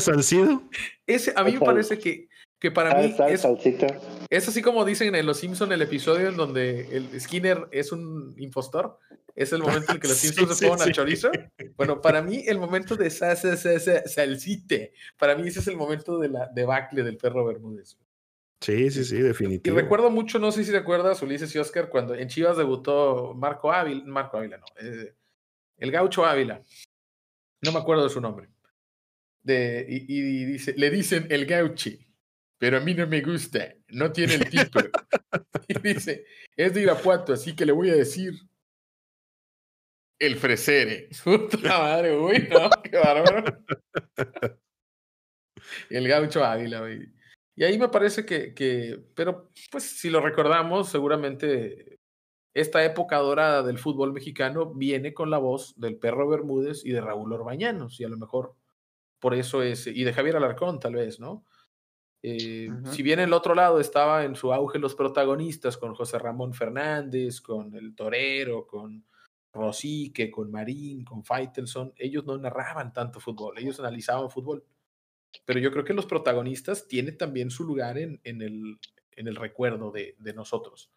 [0.00, 0.62] salcido.
[1.06, 2.28] Ese a mí me parece que,
[2.60, 3.86] que para Sal, mí sal, es, salsita.
[4.28, 8.34] es así como dicen en Los Simpson el episodio en donde el Skinner es un
[8.38, 8.98] impostor.
[9.34, 10.90] Es el momento en que los Simpsons sí, se pongan sí.
[10.90, 11.30] al chorizo.
[11.76, 15.68] Bueno, para mí el momento de sa, sa, sa, sa, salsite, para mí ese es
[15.68, 17.96] el momento de la debacle del perro Bermúdez.
[18.60, 19.74] Sí, sí, sí, Y definitivo.
[19.74, 23.72] recuerdo mucho, no sé si te acuerdas, Ulises y Oscar, cuando en Chivas debutó Marco
[23.72, 25.14] Ávila, Marco Ávila, no, eh,
[25.78, 26.62] el gaucho Ávila,
[27.62, 28.50] no me acuerdo de su nombre.
[29.42, 32.06] De, y, y dice, le dicen el gauchi,
[32.60, 34.80] pero a mí no me gusta, no tiene el tipo.
[35.66, 38.34] y dice, es de Irapuato, así que le voy a decir
[40.18, 41.08] el fresere.
[41.24, 43.64] Puta madre, uy, no, qué bárbaro.
[45.88, 47.10] El gaucho Ávila, güey.
[47.56, 51.98] Y ahí me parece que, que, pero pues si lo recordamos, seguramente
[52.52, 57.00] esta época dorada del fútbol mexicano viene con la voz del Perro Bermúdez y de
[57.00, 58.54] Raúl Orbañanos, y a lo mejor
[59.18, 61.46] por eso es, y de Javier Alarcón tal vez, ¿no?
[62.22, 62.68] Eh.
[62.92, 66.52] Si bien en el otro lado estaba en su auge los protagonistas con José Ramón
[66.52, 69.04] Fernández, con el Torero, con
[69.52, 74.64] Rosique, con Marín, con Faitelson, ellos no narraban tanto fútbol, ellos analizaban fútbol.
[75.44, 78.78] Pero yo creo que los protagonistas tienen también su lugar en, en, el,
[79.12, 80.90] en el recuerdo de, de nosotros.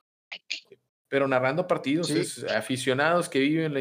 [1.07, 2.19] Pero narrando partidos Sí.
[2.19, 3.79] es aficionados que viven la,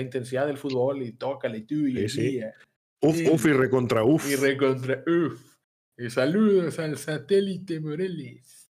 [0.00, 2.30] intensidad del fútbol y tócale tú y Sí, sí.
[2.32, 2.54] guía,
[3.02, 4.30] Uf, uf y recontra uf.
[4.30, 5.49] y recontra uf.
[6.00, 8.70] Y saludos al satélite Moreles.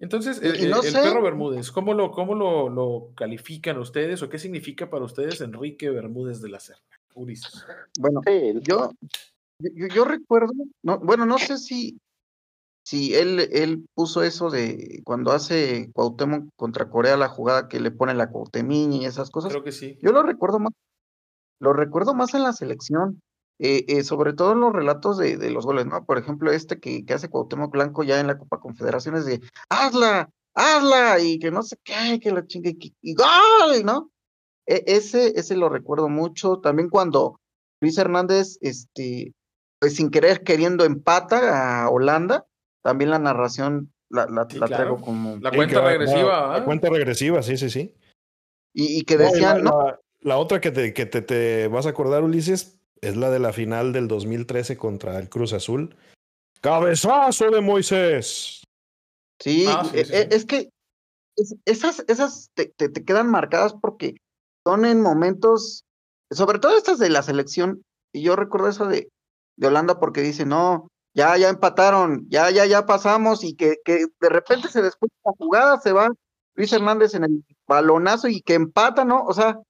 [0.00, 4.28] Entonces, y no el sé- perro Bermúdez, ¿cómo, lo, cómo lo, lo califican ustedes o
[4.28, 6.82] qué significa para ustedes Enrique Bermúdez de la Serna?
[7.14, 7.64] Ulises.
[7.98, 8.20] Bueno,
[8.60, 8.90] yo,
[9.60, 11.98] yo, yo recuerdo, no, bueno, no sé si,
[12.84, 17.90] si él, él puso eso de cuando hace Cuauhtémoc contra Corea la jugada que le
[17.90, 19.50] pone la Cuauhtemiña y esas cosas.
[19.52, 19.96] Creo que sí.
[20.02, 20.72] Yo lo recuerdo más,
[21.60, 23.22] lo recuerdo más en la selección,
[23.58, 26.04] eh, eh, sobre todo en los relatos de, de los goles, ¿no?
[26.04, 29.40] Por ejemplo, este que, que hace Cuauhtémoc Blanco ya en la Copa Confederaciones de
[29.70, 34.10] hazla, hazla, y que no sé qué, que la chingue, y, y gol, ¿no?
[34.66, 36.58] E- ese, ese lo recuerdo mucho.
[36.58, 37.40] También cuando
[37.80, 39.32] Luis Hernández, este,
[39.80, 42.46] pues sin querer queriendo empata a Holanda,
[42.82, 44.82] también la narración la, la, Sí, la claro.
[44.84, 45.36] traigo como.
[45.40, 46.64] La cuenta regresiva, La, ¿ah?
[46.64, 47.94] cuenta regresiva, sí, sí, sí.
[48.72, 49.82] Y, y que decían, la, ¿no?
[49.82, 53.38] la- la otra que, te, que te, te vas a acordar, Ulises, es la de
[53.38, 55.96] la final del 2013 contra el Cruz Azul.
[56.60, 58.62] ¡Cabezazo de Moisés!
[59.40, 60.70] Sí, Ah, sí, e- sí, e- es que
[61.36, 64.14] es- esas, esas te, te- te quedan marcadas porque
[64.66, 65.84] son en momentos,
[66.30, 67.82] sobre todo estas de la selección,
[68.12, 69.10] y yo recuerdo eso de,
[69.56, 74.06] de Holanda porque dice, no, ya, ya empataron, ya, ya, ya pasamos, y que, que
[74.20, 76.10] de repente se después la jugada, se va
[76.54, 79.22] Luis Hernández en el balonazo y que empata, ¿no?
[79.24, 79.60] O sea,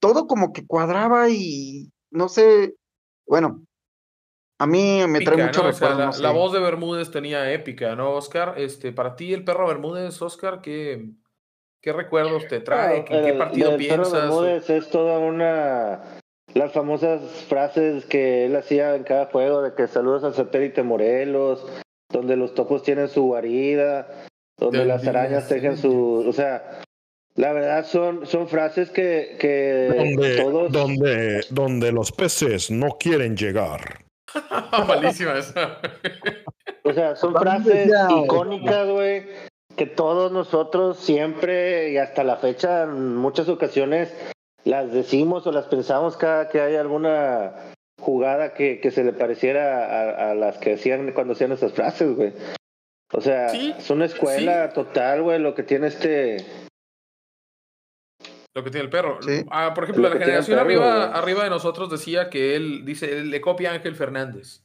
[0.00, 2.74] todo como que cuadraba y no sé,
[3.26, 3.62] bueno,
[4.60, 5.68] a mí me trae mucho ¿no?
[5.68, 6.22] O sea, recuerdo, la, no sé.
[6.22, 8.54] la voz de Bermúdez tenía épica, ¿no, Oscar?
[8.56, 11.10] Este, para ti, el perro Bermúdez, Oscar, ¿qué,
[11.80, 13.04] qué recuerdos te trae?
[13.04, 14.22] ¿Qué, qué El- partido del Perro piensas?
[14.22, 16.02] Bermúdez es toda una.
[16.54, 21.64] Las famosas frases que él hacía en cada juego de que saludos al satélite Morelos,
[22.10, 24.08] donde los topos tienen su guarida,
[24.56, 26.24] donde las arañas tejen su.
[26.26, 26.80] O sea,
[27.38, 30.72] la verdad son, son frases que, que Donde, todos.
[30.72, 34.04] donde, donde los peces no quieren llegar.
[34.88, 35.78] Malísima esa.
[36.82, 37.88] O sea, son frases
[38.24, 39.26] icónicas, güey,
[39.76, 44.12] que todos nosotros siempre y hasta la fecha, en muchas ocasiones,
[44.64, 47.52] las decimos o las pensamos cada que hay alguna
[48.00, 52.16] jugada que, que se le pareciera a, a las que hacían cuando hacían esas frases,
[52.16, 52.32] güey.
[53.12, 56.44] O sea, Sí, es una escuela total, güey, lo que tiene este...
[58.58, 59.18] Lo que tiene el perro.
[59.22, 59.44] Sí.
[59.50, 61.18] Ah, por ejemplo, Lo la generación perro, arriba, güey.
[61.22, 64.64] arriba de nosotros decía que él, dice, él le copia a Ángel Fernández.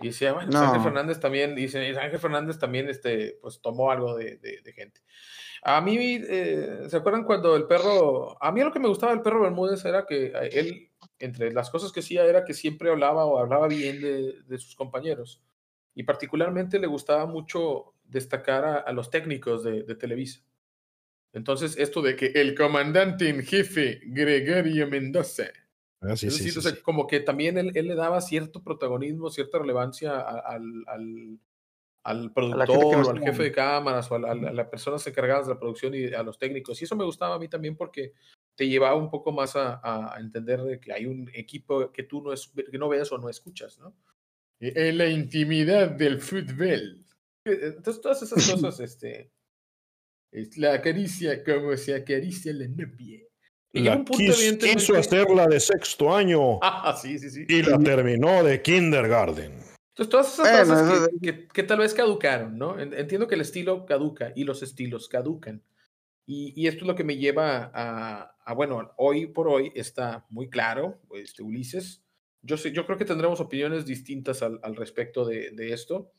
[0.00, 0.68] Y decía, bueno, pues No.
[0.68, 5.00] Ángel Fernández también, dice, Ángel Fernández también, este, pues tomó algo de, de- de gente.
[5.62, 9.22] A mí, eh, ¿se acuerdan cuando el perro, a mí lo que me gustaba del
[9.22, 13.26] perro Bermúdez era que eh, él, entre las cosas que hacía, era que siempre hablaba
[13.26, 15.40] o hablaba bien de, de sus compañeros.
[15.94, 20.40] Y particularmente le gustaba mucho destacar a, a los técnicos de, de Televisa.
[21.32, 25.44] Entonces, esto de que el comandante en jefe, Gregorio Mendoza,
[26.04, 26.82] Ah, sí, es sí, decir, sí, o sea, sí.
[26.82, 31.38] como que también él, él le daba cierto protagonismo, cierta relevancia al, al,
[32.04, 35.46] al productor o al jefe de cámaras o a, a la- a las personas encargadas
[35.46, 36.80] de la producción y a los técnicos.
[36.80, 38.14] Y eso me gustaba a mí también porque
[38.56, 42.02] te llevaba un poco más a, a- a entender de que hay un equipo que
[42.02, 43.94] tú no, es, que no ves o no escuchas, ¿no?
[44.60, 46.98] En la intimidad del fútbol.
[47.44, 49.30] Entonces, todas esas cosas, este,
[50.32, 53.20] es la acaricia como se acaricia la novia.
[53.74, 57.44] Y La un punto, quis- evidentemente- quiso hacerla de sexto año Ah, sí, sí, sí.
[57.48, 59.52] y la terminó de kindergarten.
[59.94, 62.78] Entonces, todas esas Bueno, eso que, que- que tal vez caducaron, ¿no?
[62.80, 65.62] En- Entiendo que el estilo caduca y los estilos caducan.
[66.26, 70.24] Y, y esto es lo que me lleva a, a, bueno, hoy por hoy está
[70.30, 72.02] muy claro, este, Ulises.
[72.42, 76.12] Yo, sé, yo creo que tendremos opiniones distintas al, al respecto de, de esto.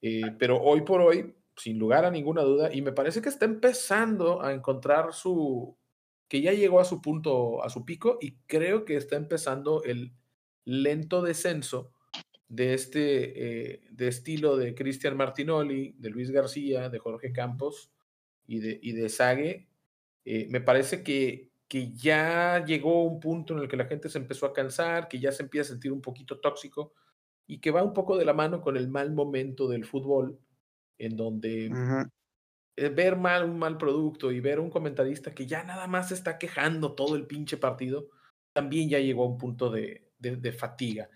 [0.00, 3.44] Eh, pero hoy por hoy, sin lugar a ninguna duda, y me parece que está
[3.44, 5.76] empezando a encontrar su,
[6.28, 10.12] que ya llegó a su punto, a su pico, y creo que está empezando el
[10.64, 11.92] lento descenso
[12.48, 17.90] de este eh, de estilo de Cristian Martinoli, de Luis García, de Jorge Campos
[18.46, 19.66] y de, y de.
[20.24, 24.18] Eh, me parece que, que ya llegó un punto en el que la gente se
[24.18, 26.92] empezó a cansar, que ya se empieza a sentir un poquito tóxico
[27.46, 30.38] y que va un poco de la mano con el mal momento del fútbol,
[30.98, 31.70] en donde
[32.76, 36.38] eh, ver mal un mal producto y ver un comentarista que ya nada más está
[36.38, 38.08] quejando todo el pinche partido,
[38.52, 41.10] también ya llegó a un punto de, de, fatiga.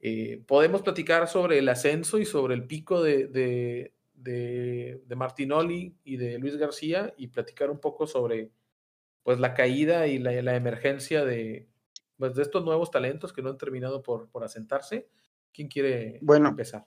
[0.00, 6.16] Eh, podemos platicar sobre el ascenso y sobre el pico de, de, de, Martinoli y
[6.16, 8.50] de Luis García y platicar un poco sobre
[9.22, 11.68] pues, la caída y la, la emergencia de,
[12.16, 15.08] pues, de estos nuevos talentos que no han terminado por, por asentarse.
[15.52, 16.86] ¿Quién quiere bueno, empezar?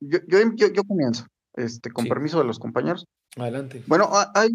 [0.00, 3.06] Yo, yo, yo, comienzo, este, con permiso de los compañeros.
[3.36, 3.82] Adelante.
[3.86, 4.50] Bueno, hay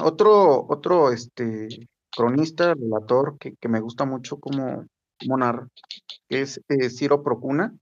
[0.00, 1.68] otro, otro este,
[2.14, 4.86] cronista, relator, que, que me gusta mucho como,
[5.20, 5.68] como narra,
[6.28, 7.74] que es eh, Ciro Procuna.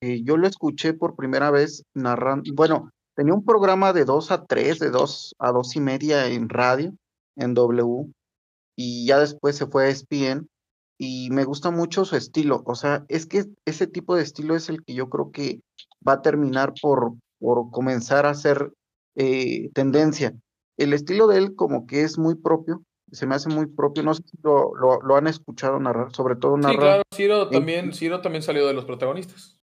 [0.00, 4.44] Eh, yo lo escuché por primera vez narrando, bueno, tenía un programa de 2 a
[4.44, 6.94] 3, de 2 a 2 y media en radio,
[7.36, 8.12] en W,
[8.76, 10.48] y ya después se fue a ESPN,
[11.02, 14.68] y me gusta mucho su estilo, o sea, es que ese tipo de estilo es
[14.68, 15.62] el que yo creo que
[16.06, 18.74] va a terminar por, por comenzar a ser
[19.16, 20.34] eh, tendencia.
[20.76, 22.82] El estilo de él como que es muy propio,
[23.12, 24.02] se me hace muy propio.
[24.02, 26.74] No sé si lo, lo, han escuchado narrar, sobre todo narrar.
[26.74, 29.58] Sí, claro, Ciro también, Ciro también salió de los protagonistas.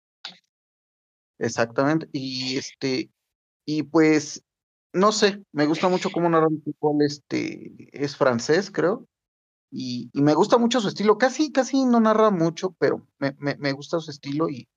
[1.38, 2.10] Exactamente.
[2.12, 3.08] Y este,
[3.64, 4.44] y pues,
[4.92, 9.06] no sé, me gusta mucho cómo narra el fútbol, este, es francés, creo.
[9.74, 11.16] Y, y, me gusta mucho su estilo.
[11.16, 14.68] Casi, casi no narra mucho, pero me, me, me gusta su estilo y,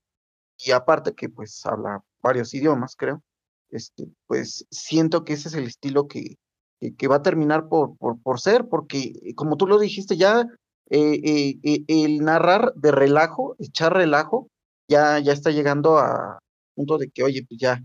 [0.58, 3.22] y aparte que pues habla varios idiomas, creo.
[3.70, 6.38] Este, pues siento que ese es el estilo que,
[6.98, 10.46] que, va a terminar por, por, por, ser, porque eh, como tú lo dijiste, ya
[10.90, 14.48] eh, eh, el narrar de relajo, echar relajo,
[14.88, 16.40] ya, ya está llegando a
[16.76, 17.82] punto de que, oye, pues ya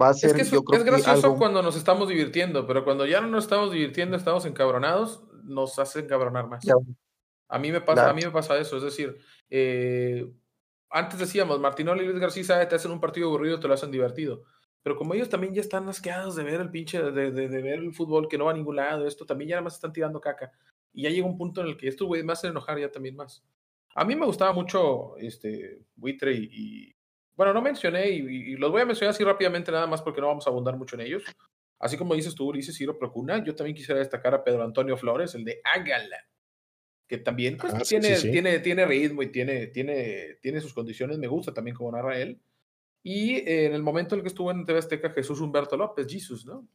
[0.00, 0.38] va a ser.
[0.38, 4.16] Es que es gracioso cuando nos estamos divirtiendo, pero cuando ya no nos estamos divirtiendo,
[4.16, 6.64] estamos encabronados, nos hace encabronar más.
[7.48, 9.18] A mí me pasa, a mí me pasa eso, es decir,
[10.90, 14.44] antes decíamos, Martinoli y Luis García te hacen un partido aburrido, te lo hacen divertido.
[14.82, 17.94] Pero como ellos también ya están asqueados de ver el pinche, de, de, ver el
[17.94, 20.50] fútbol que no va a ningún lado, esto también ya nada más están tirando caca.
[20.92, 23.16] Y ya llega un punto en el que esto güey me hacen enojar ya también
[23.16, 23.44] más.
[23.94, 26.94] A mí me gustaba mucho este Buitre y,
[27.36, 30.46] bueno, no mencioné y, los voy a mencionar así rápidamente nada más porque no vamos
[30.46, 31.22] a abundar mucho en ellos.
[31.82, 35.34] Así como dices tú, Ulises Ciro Procuna, yo también quisiera destacar a Pedro Antonio Flores,
[35.34, 36.28] el de Ágala,
[37.08, 41.26] que también pues, ah, tiene, tiene, tiene ritmo y tiene, tiene, tiene sus condiciones, me
[41.26, 42.40] gusta también como narra él.
[43.02, 46.46] Y en el momento en el que estuvo en TV Azteca, Jesús Humberto López, Jesus,
[46.46, 46.68] ¿no?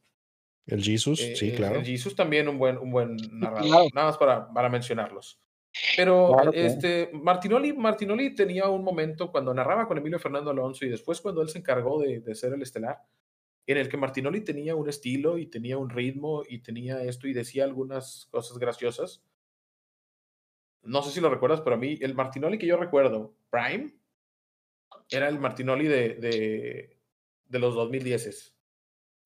[0.66, 1.76] El Jesus, sí, eh, claro.
[1.76, 5.40] El Jesus también un buen, un buen narrador, nada más para, para mencionarlos.
[5.96, 11.22] Pero este, Martinoli, Martinoli tenía un momento cuando narraba con Emilio Fernando Alonso y después
[11.22, 12.98] cuando él se encargó de, de ser el estelar,
[13.68, 17.34] en el que Martinoli tenía un estilo y tenía un ritmo y tenía esto y
[17.34, 19.22] decía algunas cosas graciosas.
[20.82, 23.94] No sé si lo recuerdas, pero a mí el Martinoli que yo recuerdo, Prime,
[25.10, 26.98] era el Martinoli de, de,
[27.46, 28.58] de los 2010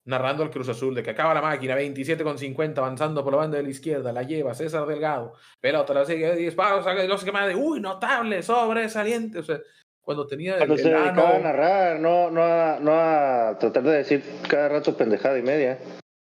[0.05, 3.39] narrando al Cruz Azul de que acaba la máquina, 27 con 50, avanzando por la
[3.39, 7.33] banda de la izquierda, la lleva César Delgado, pelota, la sigue, disparos, no sé qué
[7.33, 9.61] más, de uy, notable, sobresaliente, o sea,
[10.03, 14.23] cuando tenía cuando se dedicaba a narrar, no, no, a, no a tratar de decir
[14.49, 15.79] cada rato pendejada y media.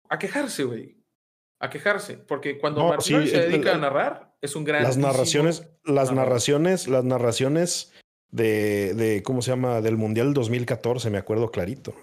[0.09, 0.97] A quejarse, güey.
[1.59, 4.83] A quejarse, porque cuando no, se dedica a narrar, es un gran.
[4.83, 7.93] Las narraciones, las narraciones, las narraciones
[8.29, 9.81] de, de, ¿cómo se llama?
[9.81, 11.93] Del Mundial 2014, me acuerdo clarito.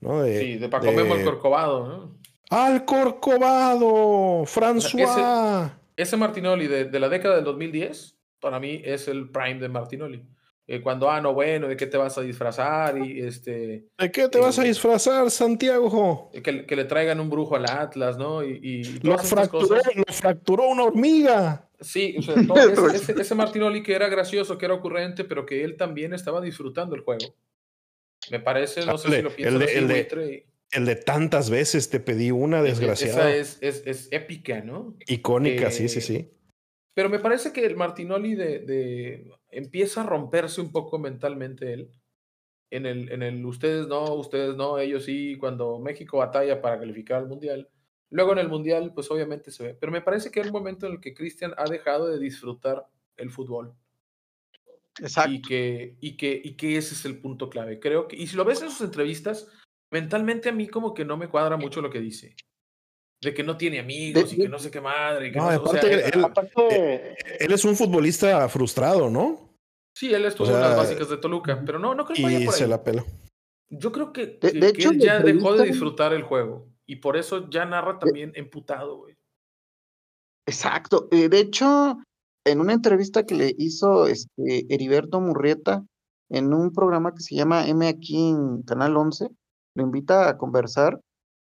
[0.00, 0.22] ¿no?
[0.22, 2.20] De, sí, de Paco Memo al Corcovado, ¿no?
[2.50, 4.44] ¡Al Corcovado!
[4.44, 5.72] ¡François!
[5.96, 10.26] ese, Martinoli de, de, la década del 2010, para mí es el prime de Martinoli.
[10.72, 12.96] Eh, cuando, ah, no, bueno, ¿de qué te vas a disfrazar?
[12.96, 13.88] Y este.
[13.98, 16.30] ¿De qué te vas a disfrazar, Santiago?
[16.32, 18.44] Que, que, le traigan un brujo al Atlas, ¿no?
[18.44, 21.68] Y, y lo, fracturó, lo fracturó una hormiga.
[21.80, 22.36] Sí, o sea,
[23.20, 27.00] ese, Martinoli que era gracioso, que era ocurrente, pero que él también estaba disfrutando el
[27.00, 27.34] juego.
[28.30, 32.30] Me parece, no sé si lo piensas el de, el, de, tantas veces te pedí
[32.30, 33.34] una, desgraciada.
[33.34, 34.96] Esa es, es, épica, ¿no?
[35.08, 36.30] Icónica, sí, sí, sí.
[36.94, 41.90] Pero me parece que el Martinoli de, de, empieza a romperse un poco mentalmente él.
[42.70, 47.18] En el, en el ustedes no, ustedes no, ellos sí, cuando México batalla para calificar
[47.18, 47.68] al Mundial
[48.10, 49.74] Luego en el Mundial, pues obviamente se ve.
[49.74, 52.86] Pero me parece que es un momento en el que Cristian ha dejado de disfrutar
[53.16, 53.72] el fútbol.
[55.00, 55.32] Exacto.
[55.32, 57.78] Y que, y, que, y que ese es el punto clave.
[57.78, 59.48] Creo que, y si lo ves en sus entrevistas,
[59.92, 62.34] mentalmente a mí como que no me cuadra mucho lo que dice.
[63.22, 65.28] De que no tiene amigos y que no sé qué madre.
[65.28, 68.48] Y que No, no sé- o sea, aparte, eh, él, Aparte, él es un futbolista
[68.48, 69.48] frustrado, ¿no?
[69.94, 72.22] sí, él estuvo o en las sea, básicas de Toluca, pero no, no creo que
[72.22, 72.70] vaya Y por se ahí.
[72.70, 73.04] la pela.
[73.68, 76.66] Yo creo que, De- que- de que hecho, él ya dejó de disfrutar el juego.
[76.86, 79.14] Y por eso ya narra también emputado, güey.
[80.46, 81.08] Exacto.
[81.10, 81.98] Eh, de hecho,
[82.46, 85.84] en una entrevista que le hizo este Heriberto Murrieta
[86.30, 89.28] en un programa que se llama M aquí en Canal 11,
[89.76, 90.98] lo invita a conversar.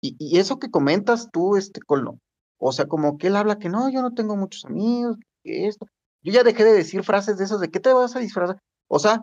[0.04, 2.20] Y, y eso que comentas tú, este Colno,
[2.58, 5.88] o sea, como que él habla que no, yo no tengo muchos amigos, que esto.
[6.22, 8.58] Yo ya dejé de decir frases de esas de ¿qué te vas a disfrazar?
[8.90, 9.22] O sea,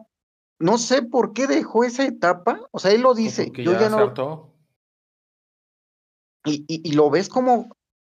[0.58, 2.60] no sé por qué dejó esa etapa.
[2.70, 4.54] O sea, él lo dice, yo ya, se no,
[6.46, 7.76] y, y, y lo ves como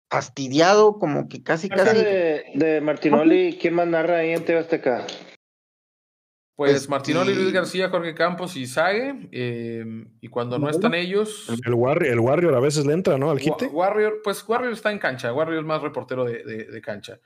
[0.10, 1.98] fastidiado, como que casi, casi.
[1.98, 5.06] de, de Martinoli, ¿quién más narra ahí en TV Azteca?
[6.56, 9.28] Pues Martinoli, Luis García, Jorge Campos y Sague.
[9.32, 9.84] eh,
[10.22, 13.32] y cuando no están ellos, El Warrior, el Warrior a veces le entra, ¿no?
[13.32, 13.66] Al quite.
[13.68, 15.34] Warrior, pues Warrior está en cancha.
[15.34, 17.20] Warrior es más reportero de, de- de cancha.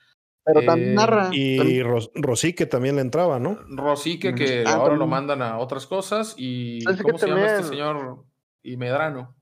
[0.46, 1.30] Pero también Eh, narra.
[1.34, 3.60] Y también- Ros- Rosique también le entraba, ¿no?
[3.70, 5.10] Rosique, que Ah, ahora lo también.
[5.10, 6.34] mandan a otras cosas.
[6.38, 7.70] Y ¿Sabes qué ¿cómo se llama este también?
[7.86, 8.24] señor?
[8.64, 9.36] Y Medrano.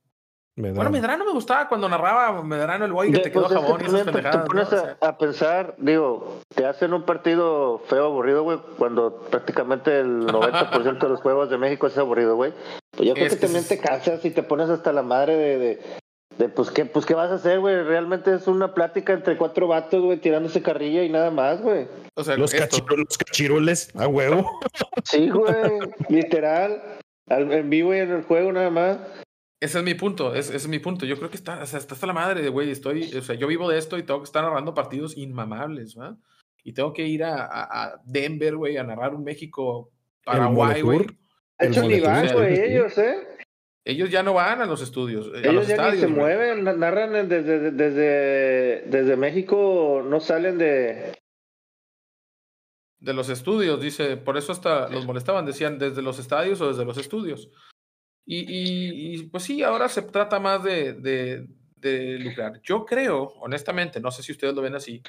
[0.58, 0.76] Medrano.
[0.76, 3.82] Bueno, Medrano me gustaba cuando narraba Medrano el güey que De- te quedó pues jabón
[3.82, 4.78] y esas también te- pones ¿no?
[5.01, 10.99] A, a pensar, digo, te hacen un partido feo, aburrido, güey, cuando prácticamente el 90%
[10.99, 12.53] de los juegos de México es aburrido, güey.
[12.95, 15.36] Pues yo creo Es que, también es- te cansas y te pones hasta la madre
[15.36, 15.80] de, de,
[16.38, 17.84] de, pues, ¿qué, pues, ¿qué vas a hacer, güey?
[17.84, 21.88] Realmente es una plática entre cuatro vatos, güey, tirándose carrilla y nada más, güey.
[22.16, 22.78] o sea, Los, esto.
[22.78, 24.49] cachiru- los cachirules, a huevo.
[25.03, 25.53] Sí, güey,
[26.10, 26.82] literal,
[27.30, 28.97] al- en vivo y en el juego nada más.
[29.66, 31.05] Ese es mi punto, es- ese es mi punto.
[31.05, 32.70] Yo creo que está, o sea, está hasta la madre de güey.
[32.72, 36.16] Estoy, o sea, yo vivo de esto y tengo que estar narrando partidos inmamables, ¿va?
[36.63, 39.91] Y tengo que ir a, a- a Denver, güey, a narrar un México,
[40.24, 40.99] Paraguay, güey.
[41.59, 43.28] De hecho, ni van, güey, ellos, ¿eh?
[43.88, 45.99] Ellos ya no van a los estudios, eh, a los Ellos ya ni estadios.
[46.01, 46.20] se güey.
[46.20, 51.13] mueven, na- narran desde, desde, desde México, no salen de...
[52.99, 56.86] De los estudios, dice, por eso hasta los molestaban, decían desde los estadios o desde
[56.86, 57.49] los estudios.
[58.26, 61.47] Y, y- y, pues sí, ahora se trata más de, de,
[61.78, 62.59] de lucrar.
[62.63, 65.01] Yo creo, honestamente, no sé si ustedes lo ven así,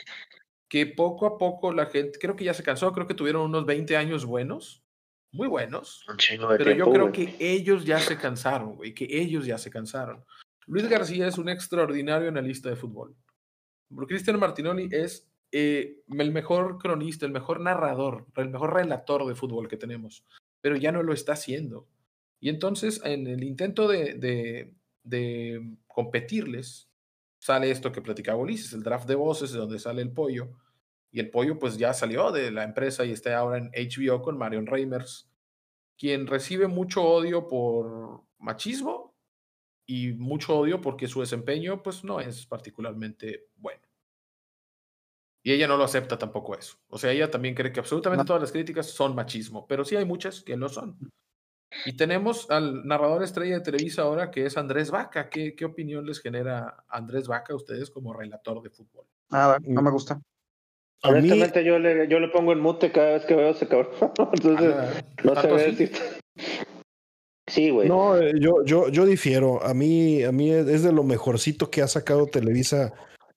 [0.69, 3.65] que poco a poco la gente, creo que ya se cansó, creo que tuvieron unos
[3.65, 4.83] 20 años buenos,
[5.33, 7.13] muy buenos, Un chingo de pero yo creo güey.
[7.13, 10.25] que ellos ya se cansaron, güey, que ellos ya se cansaron.
[10.67, 13.15] Luis García es un extraordinario analista de fútbol.
[14.09, 19.69] Cristiano Martinoli es eh, el mejor cronista, el mejor narrador, el mejor relator de fútbol
[19.69, 20.25] que tenemos,
[20.61, 21.87] pero ya no lo está haciendo.
[22.41, 26.91] Y entonces, en el intento de, de, de competirles,
[27.39, 30.51] sale esto que platicaba Ulises, el draft de voces, de donde sale el pollo.
[31.11, 34.37] Y el pollo, pues ya salió de la empresa y está ahora en HBO con
[34.37, 35.31] Marion Reimers,
[35.97, 39.15] quien recibe mucho odio por machismo
[39.87, 43.83] y mucho odio porque su desempeño, pues no es particularmente bueno.
[45.43, 46.77] Y ella no lo acepta tampoco eso.
[46.89, 50.05] O sea, ella también cree que absolutamente todas las críticas son machismo, pero sí hay
[50.05, 50.99] muchas que no son.
[51.85, 55.29] Y tenemos al narrador estrella de Televisa ahora, que es Andrés Vaca.
[55.29, 59.05] ¿Qué, qué opinión les genera Andrés Vaca a ustedes como relator de fútbol?
[59.31, 60.21] Nada, no me gusta.
[61.03, 63.69] A mí, yo le, yo le pongo en mute cada vez que veo a ese
[63.69, 63.91] cabrón.
[64.33, 64.91] Entonces, Ah,
[65.23, 65.87] no se ¿tanto ve así?
[65.87, 65.93] si...
[67.49, 67.89] Sí, güey.
[67.89, 69.63] no, eh, yo, yo, yo difiero.
[69.65, 72.93] A mí, a mí es de lo mejorcito que ha sacado Televisa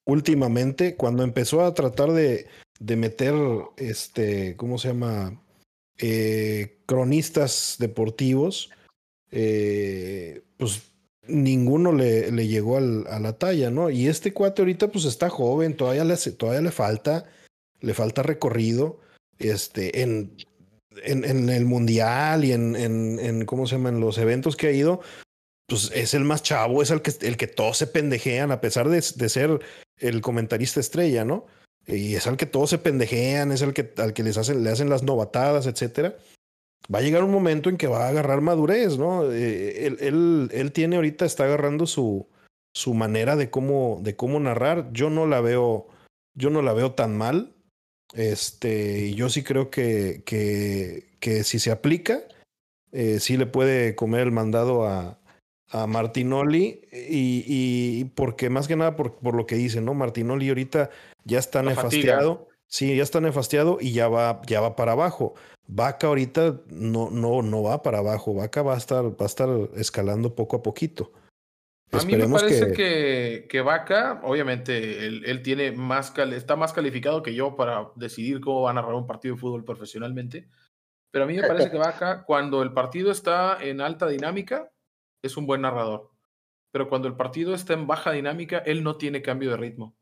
[0.05, 0.95] últimamente.
[0.95, 2.47] Cuando empezó a tratar de,
[2.79, 3.35] de meter,
[3.77, 5.39] este, ¿cómo se llama?
[6.02, 8.70] Eh, cronistas deportivos,
[9.32, 10.82] eh, pues
[11.28, 13.89] ninguno le, le llegó al- a la talla, ¿no?
[13.89, 17.26] Y este cuate ahorita pues está joven, todavía le, todavía le falta,
[17.82, 19.00] le falta recorrido,
[19.38, 20.36] este, en,
[21.04, 23.89] en, en el mundial y en, en, en, ¿cómo se llama?
[23.89, 25.02] En los eventos que ha ido,
[25.68, 28.89] pues es el más chavo, es el que, el que todos se pendejean, a pesar
[28.89, 29.60] de, de ser
[29.97, 31.45] el comentarista estrella, ¿no?
[31.89, 34.69] Y es al que todos se pendejean, es el que, al que les hacen, le
[34.69, 36.15] hacen las novatadas, etcétera.
[36.93, 39.31] Va a llegar un momento en que va a agarrar madurez, ¿no?
[39.31, 42.27] Eh, él, él, tiene ahorita, está agarrando su,
[42.73, 44.91] su manera de cómo, de cómo narrar.
[44.91, 45.87] Yo no la veo,
[46.35, 47.53] yo no la veo tan mal.
[48.13, 52.21] Este, yo sí creo que, que, que si se aplica,
[52.91, 55.19] eh, sí le puede comer el mandado a,
[55.69, 56.81] a Martinoli.
[56.91, 59.93] Y, y porque más que nada por, por lo que dice, ¿no?
[59.93, 60.89] Martinoli ahorita
[61.24, 62.47] ya está nefastiado.
[62.67, 65.34] Sí, ya está nefastiado y ya va, ya va para abajo.
[65.67, 68.36] Vaca ahorita no, no, no va para abajo.
[68.36, 71.11] Vaca va a estar, va a estar escalando poco a poquito.
[71.91, 76.72] A mí me Esperemos parece que, que Vaca, obviamente, él, él tiene más está más
[76.72, 80.47] calificado que yo para decidir cómo va a narrar un partido de fútbol profesionalmente.
[81.11, 84.72] Pero a mí me parece que Vaca, cuando el partido está en alta dinámica,
[85.24, 86.11] es un buen narrador.
[86.72, 89.95] Pero cuando el partido está en baja dinámica, él no tiene cambio de ritmo.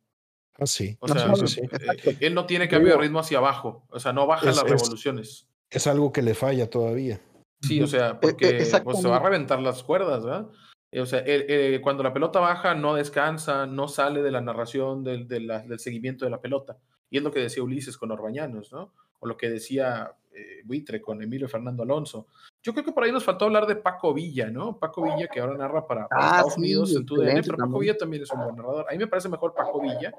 [0.59, 0.97] Ah, sí.
[0.99, 3.85] O sea, Sí, eh, él no tiene cambio de ritmo hacia abajo.
[3.89, 5.47] O sea, no baja Es- las es- revoluciones.
[5.69, 7.19] Es algo que le falla todavía.
[7.61, 10.47] Sí, o sea, E- e- porque pues, se va a reventar las cuerdas, ¿verdad?
[10.91, 14.41] Eh, O sea, eh, eh, cuando la pelota baja, no descansa, no sale de la
[14.41, 16.77] narración del, de la- del seguimiento de la pelota.
[17.09, 18.93] Y es lo que decía Ulises con Orbañanos, ¿no?
[19.19, 22.27] O lo que decía eh, Buitre con Emilio Fernando Alonso.
[22.61, 24.77] Yo creo que por ahí nos faltó hablar de Paco Villa, ¿no?
[24.77, 27.79] Paco Villa, que ahora narra para, para Ah, Estados sí, Unidos en TUDN, pero Paco.
[27.79, 28.85] Villa también es un buen narrador.
[28.87, 30.13] A mí me parece mejor Paco Villa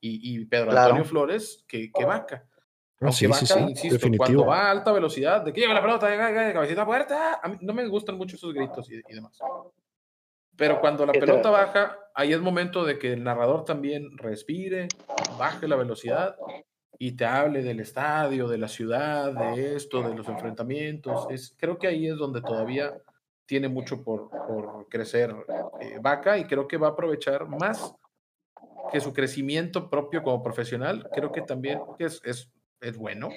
[0.00, 0.92] y, y Pedro Claro.
[0.92, 2.44] Antonio Flores que, que Vaca.
[2.46, 4.24] Ah, Aunque sí, Vaca, sí, sí, insisto, definitivo.
[4.24, 7.56] cuando va a alta velocidad, de que llega la pelota, llega, cabecita puerta, a mí
[7.60, 9.38] no me gustan mucho esos gritos y, y demás.
[10.56, 14.88] Pero cuando la ¿Qué pelota baja, ahí es momento de que el narrador también respire,
[15.38, 16.36] baje la velocidad
[16.98, 21.26] y te hable del estadio, de la ciudad, de esto, de los enfrentamientos.
[21.30, 22.92] Es, creo que ahí es donde todavía
[23.46, 25.34] tiene mucho por, por crecer
[25.80, 27.94] eh, Vaca y creo que va a aprovechar más
[28.92, 31.08] que su crecimiento propio como profesional.
[31.12, 33.30] Creo que también es, es, es bueno.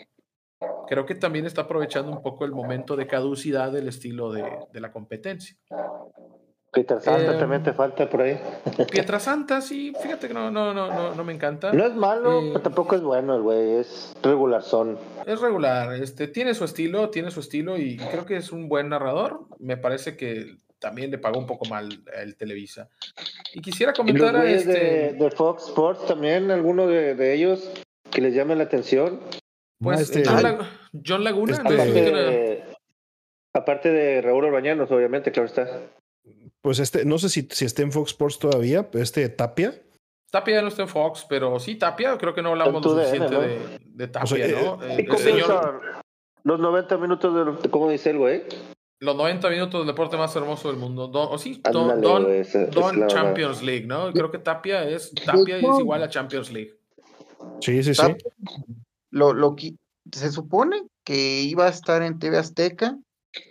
[0.88, 4.80] Creo que también está aprovechando un poco el momento de caducidad del estilo de, de
[4.80, 5.58] la competencia.
[6.72, 8.40] Peter Santa Eh, también te falta por ahí.
[8.92, 11.72] Pietrasanta, sí, fíjate que no, no, no, no, no me encanta.
[11.72, 14.98] No es malo, Eh, pero tampoco es bueno el güey, es regular son.
[15.28, 18.90] Es regular, este, tiene su estilo, tiene su estilo y creo que es un buen
[18.90, 19.42] narrador.
[19.60, 22.90] Me parece que también le pagó un poco mal el Televisa.
[23.54, 27.34] Y quisiera Y los comentar a este, de, de Fox Sports también, alguno de, de
[27.34, 27.72] ellos
[28.12, 29.22] que les llame la atención.
[29.80, 30.68] pues, este- John, Lag-
[31.08, 31.54] John Laguna.
[31.54, 32.64] este- Aparte de,
[33.54, 35.68] aparte de Raúl Orbañanos, obviamente, claro está.
[36.62, 39.74] Pues este, no sé si, si está en Fox Sports todavía, pero este Tapia.
[40.32, 43.34] Tapia ya no está en Fox, pero sí, Tapia, creo que no hablamos lo suficiente
[43.34, 43.42] ¿no?
[43.42, 44.84] de, de Tapia, sea, eh, ¿no?
[44.84, 45.82] Eh, ¿Y el cómo señor, son
[46.44, 48.44] los 90 minutos de- ¿cómo dice el güey?
[49.04, 51.08] Los 90 minutos del deporte más hermoso del mundo.
[51.08, 53.08] Don, o sí, Don, Don- es Don.
[53.08, 54.12] Champions League, ¿no?
[54.14, 56.78] Creo que Tapia es, Tapia es igual a Champions League.
[57.60, 58.02] Sí, sí, sí.
[59.12, 59.56] Lo, lo
[60.12, 62.98] se supone que iba a estar en TV Azteca.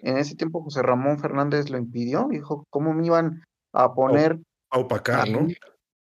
[0.03, 2.28] En ese tiempo José Ramón Fernández lo impidió.
[2.30, 4.38] Dijo, ¿cómo me iban a poner?
[4.70, 5.48] A opacar, ¿no?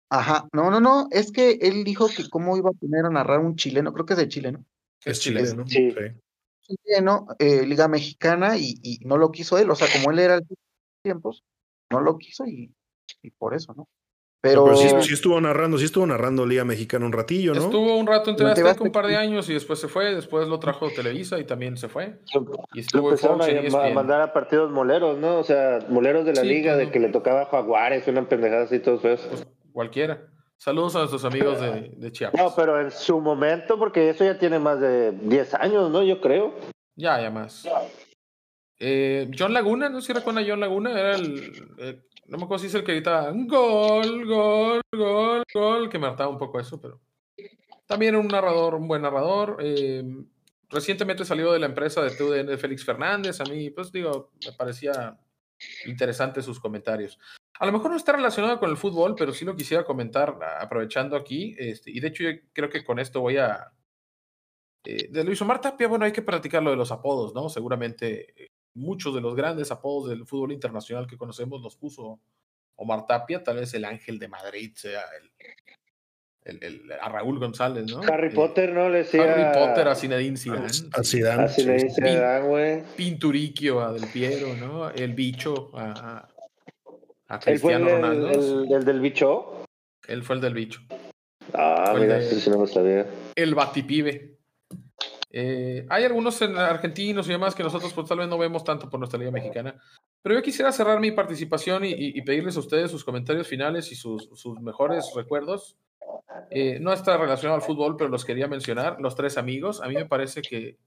[0.10, 1.08] Ajá, no, no, no.
[1.12, 3.92] Es que él dijo que cómo iba a poner a narrar un chileno.
[3.92, 4.60] Creo que es de Chile, ¿no?
[5.04, 5.66] Es Es chileno.
[5.66, 5.68] chileno.
[5.68, 5.92] Sí.
[5.92, 6.22] Sí.
[6.66, 10.36] Chileno, eh, Liga Mexicana, y, y no lo quiso él, o sea, como él era
[10.36, 10.46] el
[11.04, 11.44] tiempos,
[11.92, 12.74] no lo quiso y,
[13.22, 13.88] y por eso, ¿no?
[14.42, 17.62] Pero, Pero sí, sí estuvo narrando, sí estuvo narrando Liga Mexicana un ratillo, ¿no?
[17.62, 20.48] Estuvo un rato en TV Azteca un par de años y después se fue, después
[20.48, 22.20] lo trajo Televisa y también se fue.
[22.76, 25.40] Y estuvo en empezaron Fox a, E a mandar a partidos moleros, ¿no?
[25.40, 26.92] O sea, moleros de la Sí, liga, de no.
[26.92, 29.26] que le tocaba a Jaguares, una pendejada así, todos feos.
[29.28, 30.28] Pues, cualquiera.
[30.58, 32.42] Saludos a nuestros amigos de, de Chiapas.
[32.42, 36.02] No, pero en su momento, porque eso ya tiene más de 10 años, ¿no?
[36.02, 36.56] Yo creo.
[36.96, 37.68] Ya, ya más.
[38.80, 41.76] Eh, John Laguna, no sé si recuerdan a John Laguna, era el.
[41.78, 46.08] eh, no me acuerdo si es el que gritaba gol, gol, gol, gol, que me
[46.08, 47.00] hartaba un poco eso, pero.
[47.86, 49.58] También un narrador, un buen narrador.
[49.60, 50.04] eh,
[50.70, 53.40] recientemente salió de la empresa de TUDN de Félix Fernández.
[53.40, 55.18] A mí, pues digo, me parecía
[55.86, 57.20] interesante sus comentarios.
[57.60, 60.62] A lo mejor no está relacionado con el fútbol, pero sí lo quisiera comentar a-
[60.62, 61.56] aprovechando aquí.
[61.58, 63.72] Este, y de hecho, yo creo que con esto voy a.
[64.86, 67.50] eh, de Luis Omar Tapia, bueno, hay que platicar lo de los apodos, ¿no?
[67.50, 72.20] Seguramente eh, muchos de los grandes apodos del fútbol internacional que conocemos los puso
[72.76, 75.32] Omar Tapia, tal vez el Ángel de Madrid sea el,
[76.44, 78.02] el- el- a Raúl González, ¿no?
[78.04, 78.90] Harry Eh, Potter, ¿no?
[78.90, 79.24] Le decía.
[79.34, 80.66] Harry Potter a Zinedine Zidane.
[80.66, 81.18] A sí.
[81.18, 81.48] Zidane.
[81.48, 82.02] Dice sí.
[82.02, 82.84] Dan, güey.
[82.98, 84.90] Pinturiquio a Del Piero, ¿no?
[84.92, 86.35] El bicho a, a-
[87.28, 88.30] a el, Cristiano del- Ronaldo.
[88.30, 89.66] el- el del bicho.
[90.08, 90.82] Él fue el del bicho.
[91.54, 93.06] Ah, Fue el mira, sí no lo sabía.
[93.36, 94.38] El Batipibe.
[95.32, 98.90] Eh, hay algunos en argentinos y demás que nosotros pues, tal vez no vemos tanto
[98.90, 99.76] por nuestra liga mexicana.
[100.22, 104.30] Pero yo quisiera cerrar mi participación y, pedirles a ustedes sus comentarios finales y sus,
[104.34, 105.78] sus mejores recuerdos.
[106.50, 108.98] Eh, no está relacionado al fútbol, pero los quería mencionar.
[109.00, 109.82] Los tres amigos.
[109.82, 110.78] A mí me parece que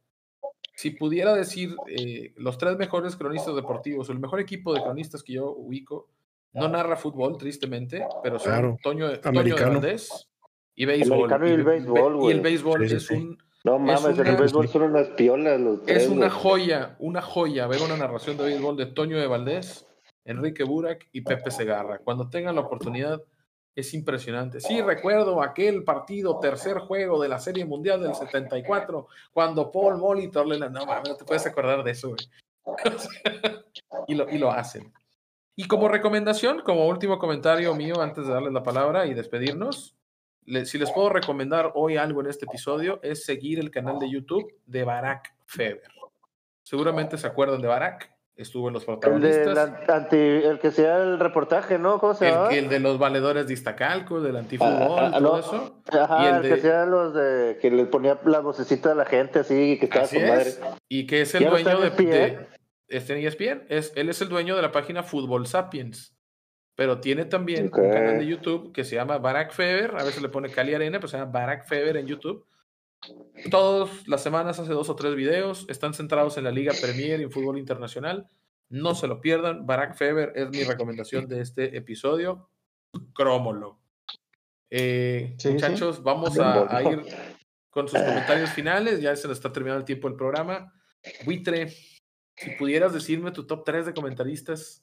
[0.75, 5.23] si pudiera decir eh, los tres mejores cronistas deportivos, o el mejor equipo de cronistas
[5.23, 6.09] que yo ubico,
[6.53, 8.77] no narra fútbol, tristemente, pero son Claro.
[8.83, 9.73] Toño, Toño de Americano.
[9.81, 10.29] Valdés
[10.75, 11.15] y béisbol.
[11.33, 12.35] Americano y el béisbol, y güey.
[12.37, 13.15] el béisbol Sí, sí, es sí.
[13.15, 16.05] un No mames, una- el béisbol son unas piolas los tres.
[16.05, 19.87] es una joya, una joya ver una narración de béisbol de Toño de Valdés,
[20.25, 21.99] Enrique Burak y Pepe Segarra.
[21.99, 23.23] Cuando tengan la oportunidad,
[23.75, 24.61] es impresionante.
[24.61, 30.47] Sí, recuerdo aquel partido, tercer juego de la Serie Mundial del 74, cuando Paul Molitor
[30.47, 32.19] le no mames, no te puedes acordar de eso, güey.
[34.09, 34.93] y, lo, y lo hacen.
[35.61, 39.97] Y como recomendación, como último comentario mío antes de darles la palabra y despedirnos,
[40.45, 44.09] le- si les puedo recomendar hoy algo en este episodio, es seguir el canal de
[44.09, 45.83] YouTube de Barack Feber.
[46.63, 48.09] Seguramente se acuerdan de Barack.
[48.37, 49.53] Estuvo en los El, protagonistas.
[49.89, 51.99] la anti, el que sea el reportaje, ¿no?
[51.99, 55.39] ¿Cómo se El, el de los valedores de Iztacalco, del antifútbol, Ah, ah, todo no.
[55.41, 55.83] eso.
[55.91, 58.95] Ajá, y el el, de- que sea los de que le ponía la vocecita a
[58.95, 60.53] la gente así y que estaba Así con madre.
[60.89, 62.47] Y que es el Ya dueño de, de-
[62.89, 63.67] este en ESPN.
[63.69, 66.17] Es, él es el dueño de la página Fútbol Sapiens.
[66.75, 69.97] Pero tiene también un canal de YouTube que se llama Barack Feber.
[69.97, 72.47] A veces le pone Cali Arena, pero se llama Barack Feber en YouTube.
[73.51, 75.67] Todas las semanas hace dos o tres videos.
[75.69, 78.29] Están centrados en la Liga Premier y en fútbol internacional.
[78.69, 79.67] No se lo pierdan.
[79.67, 82.49] Barack Feber es mi recomendación de este episodio.
[83.13, 83.81] Crómolo.
[84.71, 85.55] Eh, Sí, sí.
[85.55, 87.03] muchachos, vamos a, a ir
[87.71, 89.01] con sus comentarios finales.
[89.01, 90.73] Ya se nos está terminando el tiempo del programa.
[91.25, 91.73] Buitre,
[92.41, 94.81] si pudieras decirme tu top 3 de comentaristas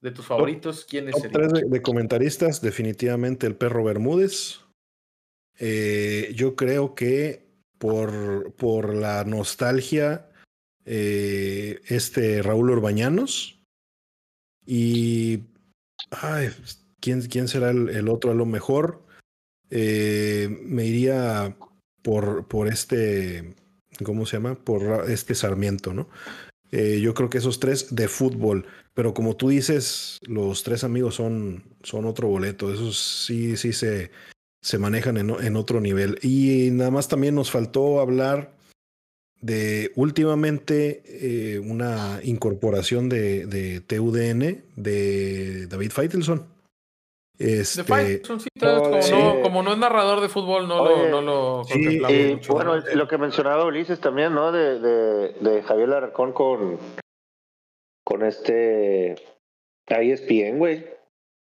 [0.00, 1.48] de tus favoritos, ¿quiénes Top serían?
[1.50, 4.60] 3 de, de comentaristas, definitivamente el perro Bermúdez.
[5.58, 10.30] Eh, yo creo que por, por la nostalgia,
[10.84, 13.62] eh, este Raúl Orbañanos.
[14.66, 15.44] Y.
[16.10, 16.48] Ay,
[17.00, 18.30] ¿quién, quién será el, el otro?
[18.30, 19.06] A lo mejor
[19.70, 21.56] eh, me iría
[22.02, 23.54] por, por este.
[24.04, 24.54] ¿Cómo se llama?
[24.54, 26.08] Por este Sarmiento, ¿no?
[26.72, 28.66] Eh, yo creo que esos tres de fútbol.
[28.94, 32.72] Pero como tú dices, los tres amigos son, son otro boleto.
[32.72, 34.10] Esos sí, sí se,
[34.62, 36.18] se manejan en, en otro nivel.
[36.22, 38.54] Y nada más también nos faltó hablar
[39.40, 46.46] de últimamente eh, una incorporación de, de TUDN de David Feitelson.
[47.40, 49.00] De Este, vez como,
[49.36, 51.10] no, como no es narrador de fútbol, no, lo, Oye.
[51.10, 52.52] no lo Sí, contemplamos Y mucho.
[52.52, 52.94] bueno, ¿no?
[52.94, 54.52] lo que mencionaba Ulises también, ¿no?
[54.52, 56.78] De, de, de Javier Larcón con,
[58.04, 59.14] con este.
[59.88, 60.86] Ahí es bien, güey.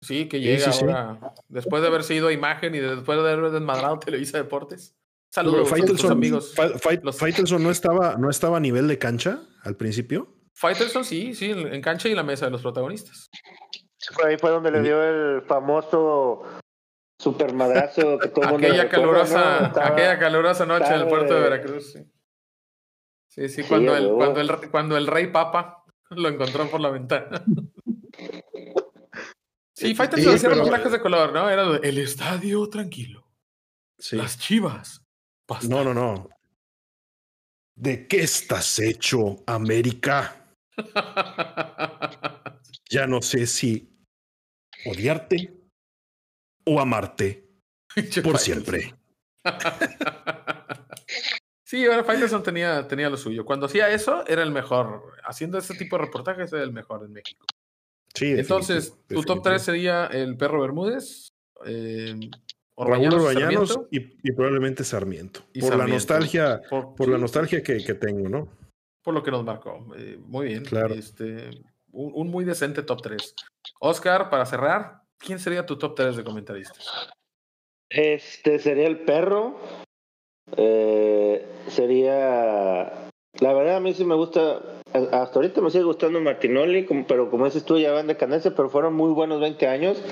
[0.02, 0.84] Sí, que llega sí, sí.
[0.84, 4.94] ahora, después de haber sido a imagen y de- después de haber desmadrado Televisa Deportes.
[5.32, 6.54] Saludos Faitelson, amigos.
[6.54, 6.68] Fa-
[7.02, 10.28] los- Faitelson no estaba, no estaba a nivel de cancha al principio.
[10.54, 13.30] Faitelson, sí, sí, en en cancha y en la mesa de los protagonistas.
[14.24, 16.42] Ahí fue donde le dio el famoso
[17.18, 19.66] super madrazo que todo mundo Aquella recuerda, calurosa, ¿no?
[19.66, 21.92] Estaba- aquella calurosa noche en el puerto de Veracruz.
[21.92, 22.04] Sí,
[23.28, 26.90] sí, sí, Sí, cuando, el, cuando, el, cuando el rey papa lo encontró por la
[26.90, 27.44] ventana.
[29.76, 31.48] Sí, Faitelson Sí, hacía reportajes de color, ¿no?
[31.48, 33.26] Era el estadio tranquilo,
[33.98, 34.14] Sí.
[34.16, 35.02] las chivas.
[35.70, 36.28] No, no, no.
[37.76, 40.44] ¿De qué estás hecho, América?
[42.90, 43.88] Ya no sé si
[44.84, 45.54] odiarte
[46.66, 47.48] o amarte
[48.22, 48.94] por siempre.
[51.70, 53.44] Sí, bueno, Faitelson tenía, tenía lo suyo.
[53.44, 55.12] Cuando hacía eso, era el mejor.
[55.22, 57.46] Haciendo ese tipo de reportajes, era el mejor en México.
[58.12, 59.42] Sí, Entonces, definitivo, tu top definitivo.
[59.44, 61.28] 3 sería el Perro Bermúdez,
[61.64, 62.18] eh,
[62.76, 65.42] Raúl Orbañanos, y, y probablemente Sarmiento.
[65.52, 68.48] y por la nostalgia, Por, por sí, la nostalgia que, que tengo, ¿no?
[69.04, 69.94] por lo que nos marcó.
[69.96, 70.64] Eh, muy bien.
[70.64, 70.92] Claro.
[70.92, 71.50] Este,
[71.92, 73.34] un, muy decente top 3.
[73.80, 77.10] Oscar, para cerrar, ¿quién sería tu top 3 de comentaristas?
[77.90, 79.56] Este sería el perro.
[80.56, 83.08] Eh, sería.
[83.40, 84.60] La verdad, a mí sí me gusta.
[84.92, 88.94] Hasta ahorita me sigue gustando Martinoli, pero como dices tú, ya van de pero fueron
[88.94, 90.02] muy buenos 20 años.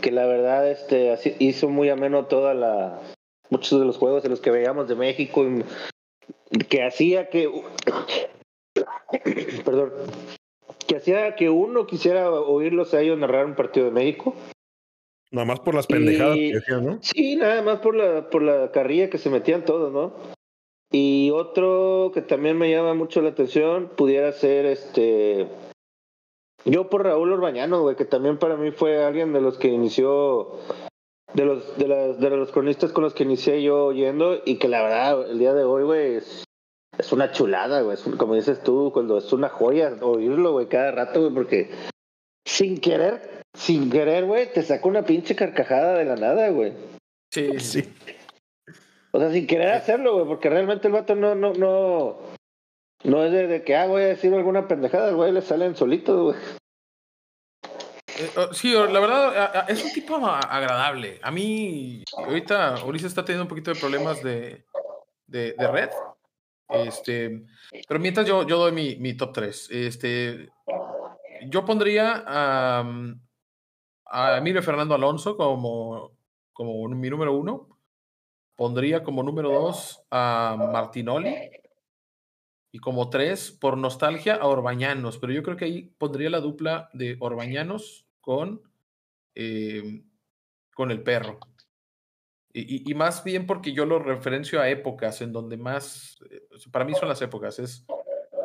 [0.00, 3.00] Que la verdad este, así- hizo muy ameno toda la.
[3.50, 5.44] Muchos de los juegos en los que veíamos de México.
[6.68, 7.50] que hacía que.
[9.64, 9.92] Perdón.
[10.86, 14.34] Que hacía que uno quisiera oírlos a ellos narrar un partido de México.
[15.32, 16.98] Nada más por las pendejadas Y- que decían, ¿no?
[17.02, 20.14] Sí, nada más por la, por la carrilla que se metían todos, ¿no?
[20.92, 25.48] Y otro que también me llama mucho la atención pudiera ser este.
[26.64, 30.52] Yo por Raúl Orbañano, güey, que también para mí fue alguien de los que inició.
[31.34, 34.68] De los, de, las, de los cronistas con los que inicié yo oyendo y que
[34.68, 36.44] la verdad, el día de hoy, güey, es,
[36.98, 37.94] es una chulada, güey.
[37.94, 41.70] Es un- como dices tú, cuando es una joya oírlo, güey, cada rato, güey, porque
[42.46, 46.72] sin querer, sin querer, güey, te saca una pinche carcajada de la nada, güey.
[47.32, 47.94] Sí, Sí.
[49.12, 52.18] O sea, sin querer hacerlo, güey, porque realmente el vato no, no, no,
[53.04, 55.74] no es de, de que, ah, voy a decir alguna pendejada, el güey, le salen
[55.74, 56.36] solitos, güey.
[58.18, 61.18] Eh, oh, sí, la verdad, es un tipo agradable.
[61.22, 64.64] A mí, ahorita Ulises está teniendo un poquito de problemas de,
[65.26, 65.90] de, de red.
[66.68, 67.44] Este,
[67.88, 69.68] pero mientras yo, yo doy mi, mi top 3.
[69.70, 70.50] Este,
[71.48, 72.84] yo pondría a,
[74.06, 76.12] a Emilio Fernando Alonso como,
[76.52, 77.68] como mi número uno.
[78.56, 81.34] Pondría como número dos a Martinoli.
[82.72, 85.18] Y como tres, por nostalgia, a Orbañanos.
[85.18, 88.62] Pero yo creo que ahí pondría la dupla de Orbañanos con,
[89.34, 90.02] eh,
[90.74, 91.38] con el perro.
[92.58, 96.40] Y, más bien porque yo lo referencio a épocas en donde más, eh,
[96.72, 97.84] para mí son las épocas, es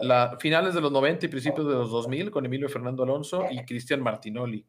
[0.01, 3.64] la, finales de los 90 y principios de los 2000 con Emilio Fernando Alonso y
[3.64, 4.66] Cristian Martinoli.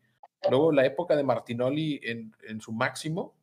[0.49, 3.35] Luego la época de Martinoli en, en su máximo,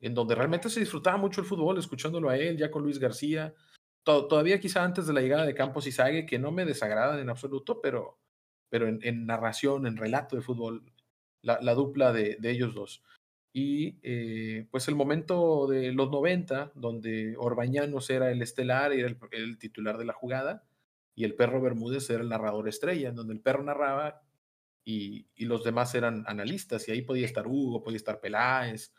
[0.00, 3.54] en donde realmente se disfrutaba mucho el fútbol, escuchándolo a él, ya con Luis García,
[4.02, 7.30] todavía quizá antes de la llegada de Campos y Sague, que no me desagradan en
[7.30, 8.18] absoluto, pero,
[8.68, 10.84] pero en, narración, en relato de fútbol,
[11.42, 13.02] la, dupla de, ellos dos.
[13.52, 19.58] Y eh, pues el momento de los 90, donde Orbañanos era el estelar, era el,
[19.58, 20.64] titular de la jugada,
[21.14, 24.22] y el perro Bermúdez era el narrador estrella, en donde el perro narraba
[24.84, 28.92] y, y, los demás eran analistas, y ahí podía estar Hugo, podía estar Peláez,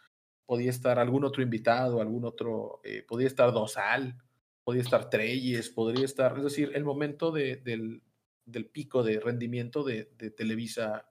[0.45, 4.17] podía estar algún otro invitado, algún otro, eh, podía estar Dosal,
[4.63, 8.03] podría estar Treyes, podría estar, es decir, el momento de, del,
[8.45, 11.09] del, pico de rendimiento de, Televisa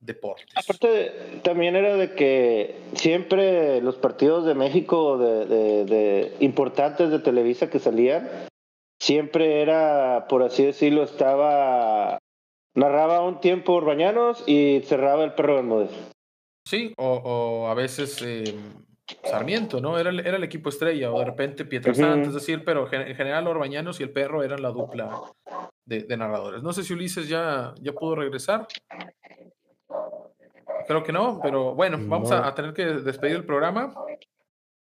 [0.00, 0.46] Deportes.
[0.54, 7.68] Aparte, también era de que siempre los partidos de México de, de, importantes de Televisa
[7.68, 8.28] que salían,
[9.00, 12.18] siempre era, por así decirlo, estaba,
[12.74, 15.90] narraba un tiempo Urbañanos y cerraba el perro Bermúdez.
[16.64, 18.22] Sí, o, o a veces...
[18.22, 18.54] Eh,
[19.24, 19.98] Sarmiento, ¿no?
[19.98, 23.46] Era el, era el equipo estrella, o de repente Pietrasanta, es decir, pero en general
[23.46, 25.10] Orbañanos y el perro eran la dupla
[25.86, 26.62] de, narradores.
[26.62, 28.66] No sé si Ulises ya, ya pudo regresar.
[30.88, 33.94] Creo que no, pero bueno, vamos a, tener que despedir el programa.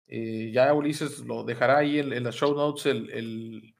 [0.07, 3.73] Eh, ya Ulises lo dejará ahí en, las show notes el,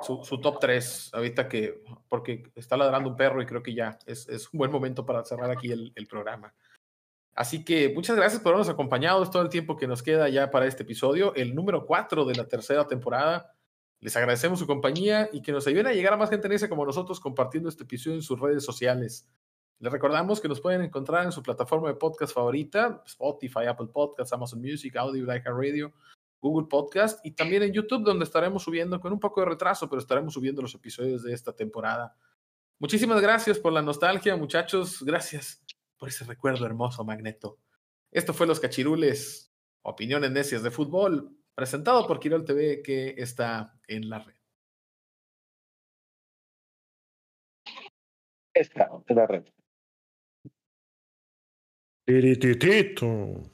[0.00, 4.28] su, top 3, ahorita que, porque está ladrando un perro y creo que ya es,
[4.28, 6.54] es un buen momento para cerrar aquí el, el programa.
[7.34, 10.66] Así que muchas gracias por habernos acompañado todo el tiempo que nos queda ya para
[10.66, 13.52] este episodio, el número 4 de la tercera temporada.
[13.98, 16.68] Les agradecemos su compañía y que nos ayuden a llegar a más gente en ese
[16.68, 19.26] como nosotros compartiendo este episodio en sus redes sociales.
[19.80, 24.32] Les recordamos que nos pueden encontrar en su plataforma de podcast favorita, Spotify, Apple Podcasts,
[24.32, 25.92] Amazon Music, Audio, Radio,
[26.40, 30.00] Google Podcast y también en YouTube donde estaremos subiendo con un poco de retraso, pero
[30.00, 32.16] estaremos subiendo los episodios de esta temporada.
[32.80, 35.02] Muchísimas gracias por la nostalgia, muchachos.
[35.04, 35.64] Gracias
[35.96, 37.58] por ese recuerdo hermoso, Magneto.
[38.10, 39.52] Esto fue Los Cachirules,
[39.82, 44.34] opiniones necias de fútbol, presentado por Quirol TV, que está en la red.
[48.54, 49.44] Está en la red.
[52.08, 53.50] Tirititito.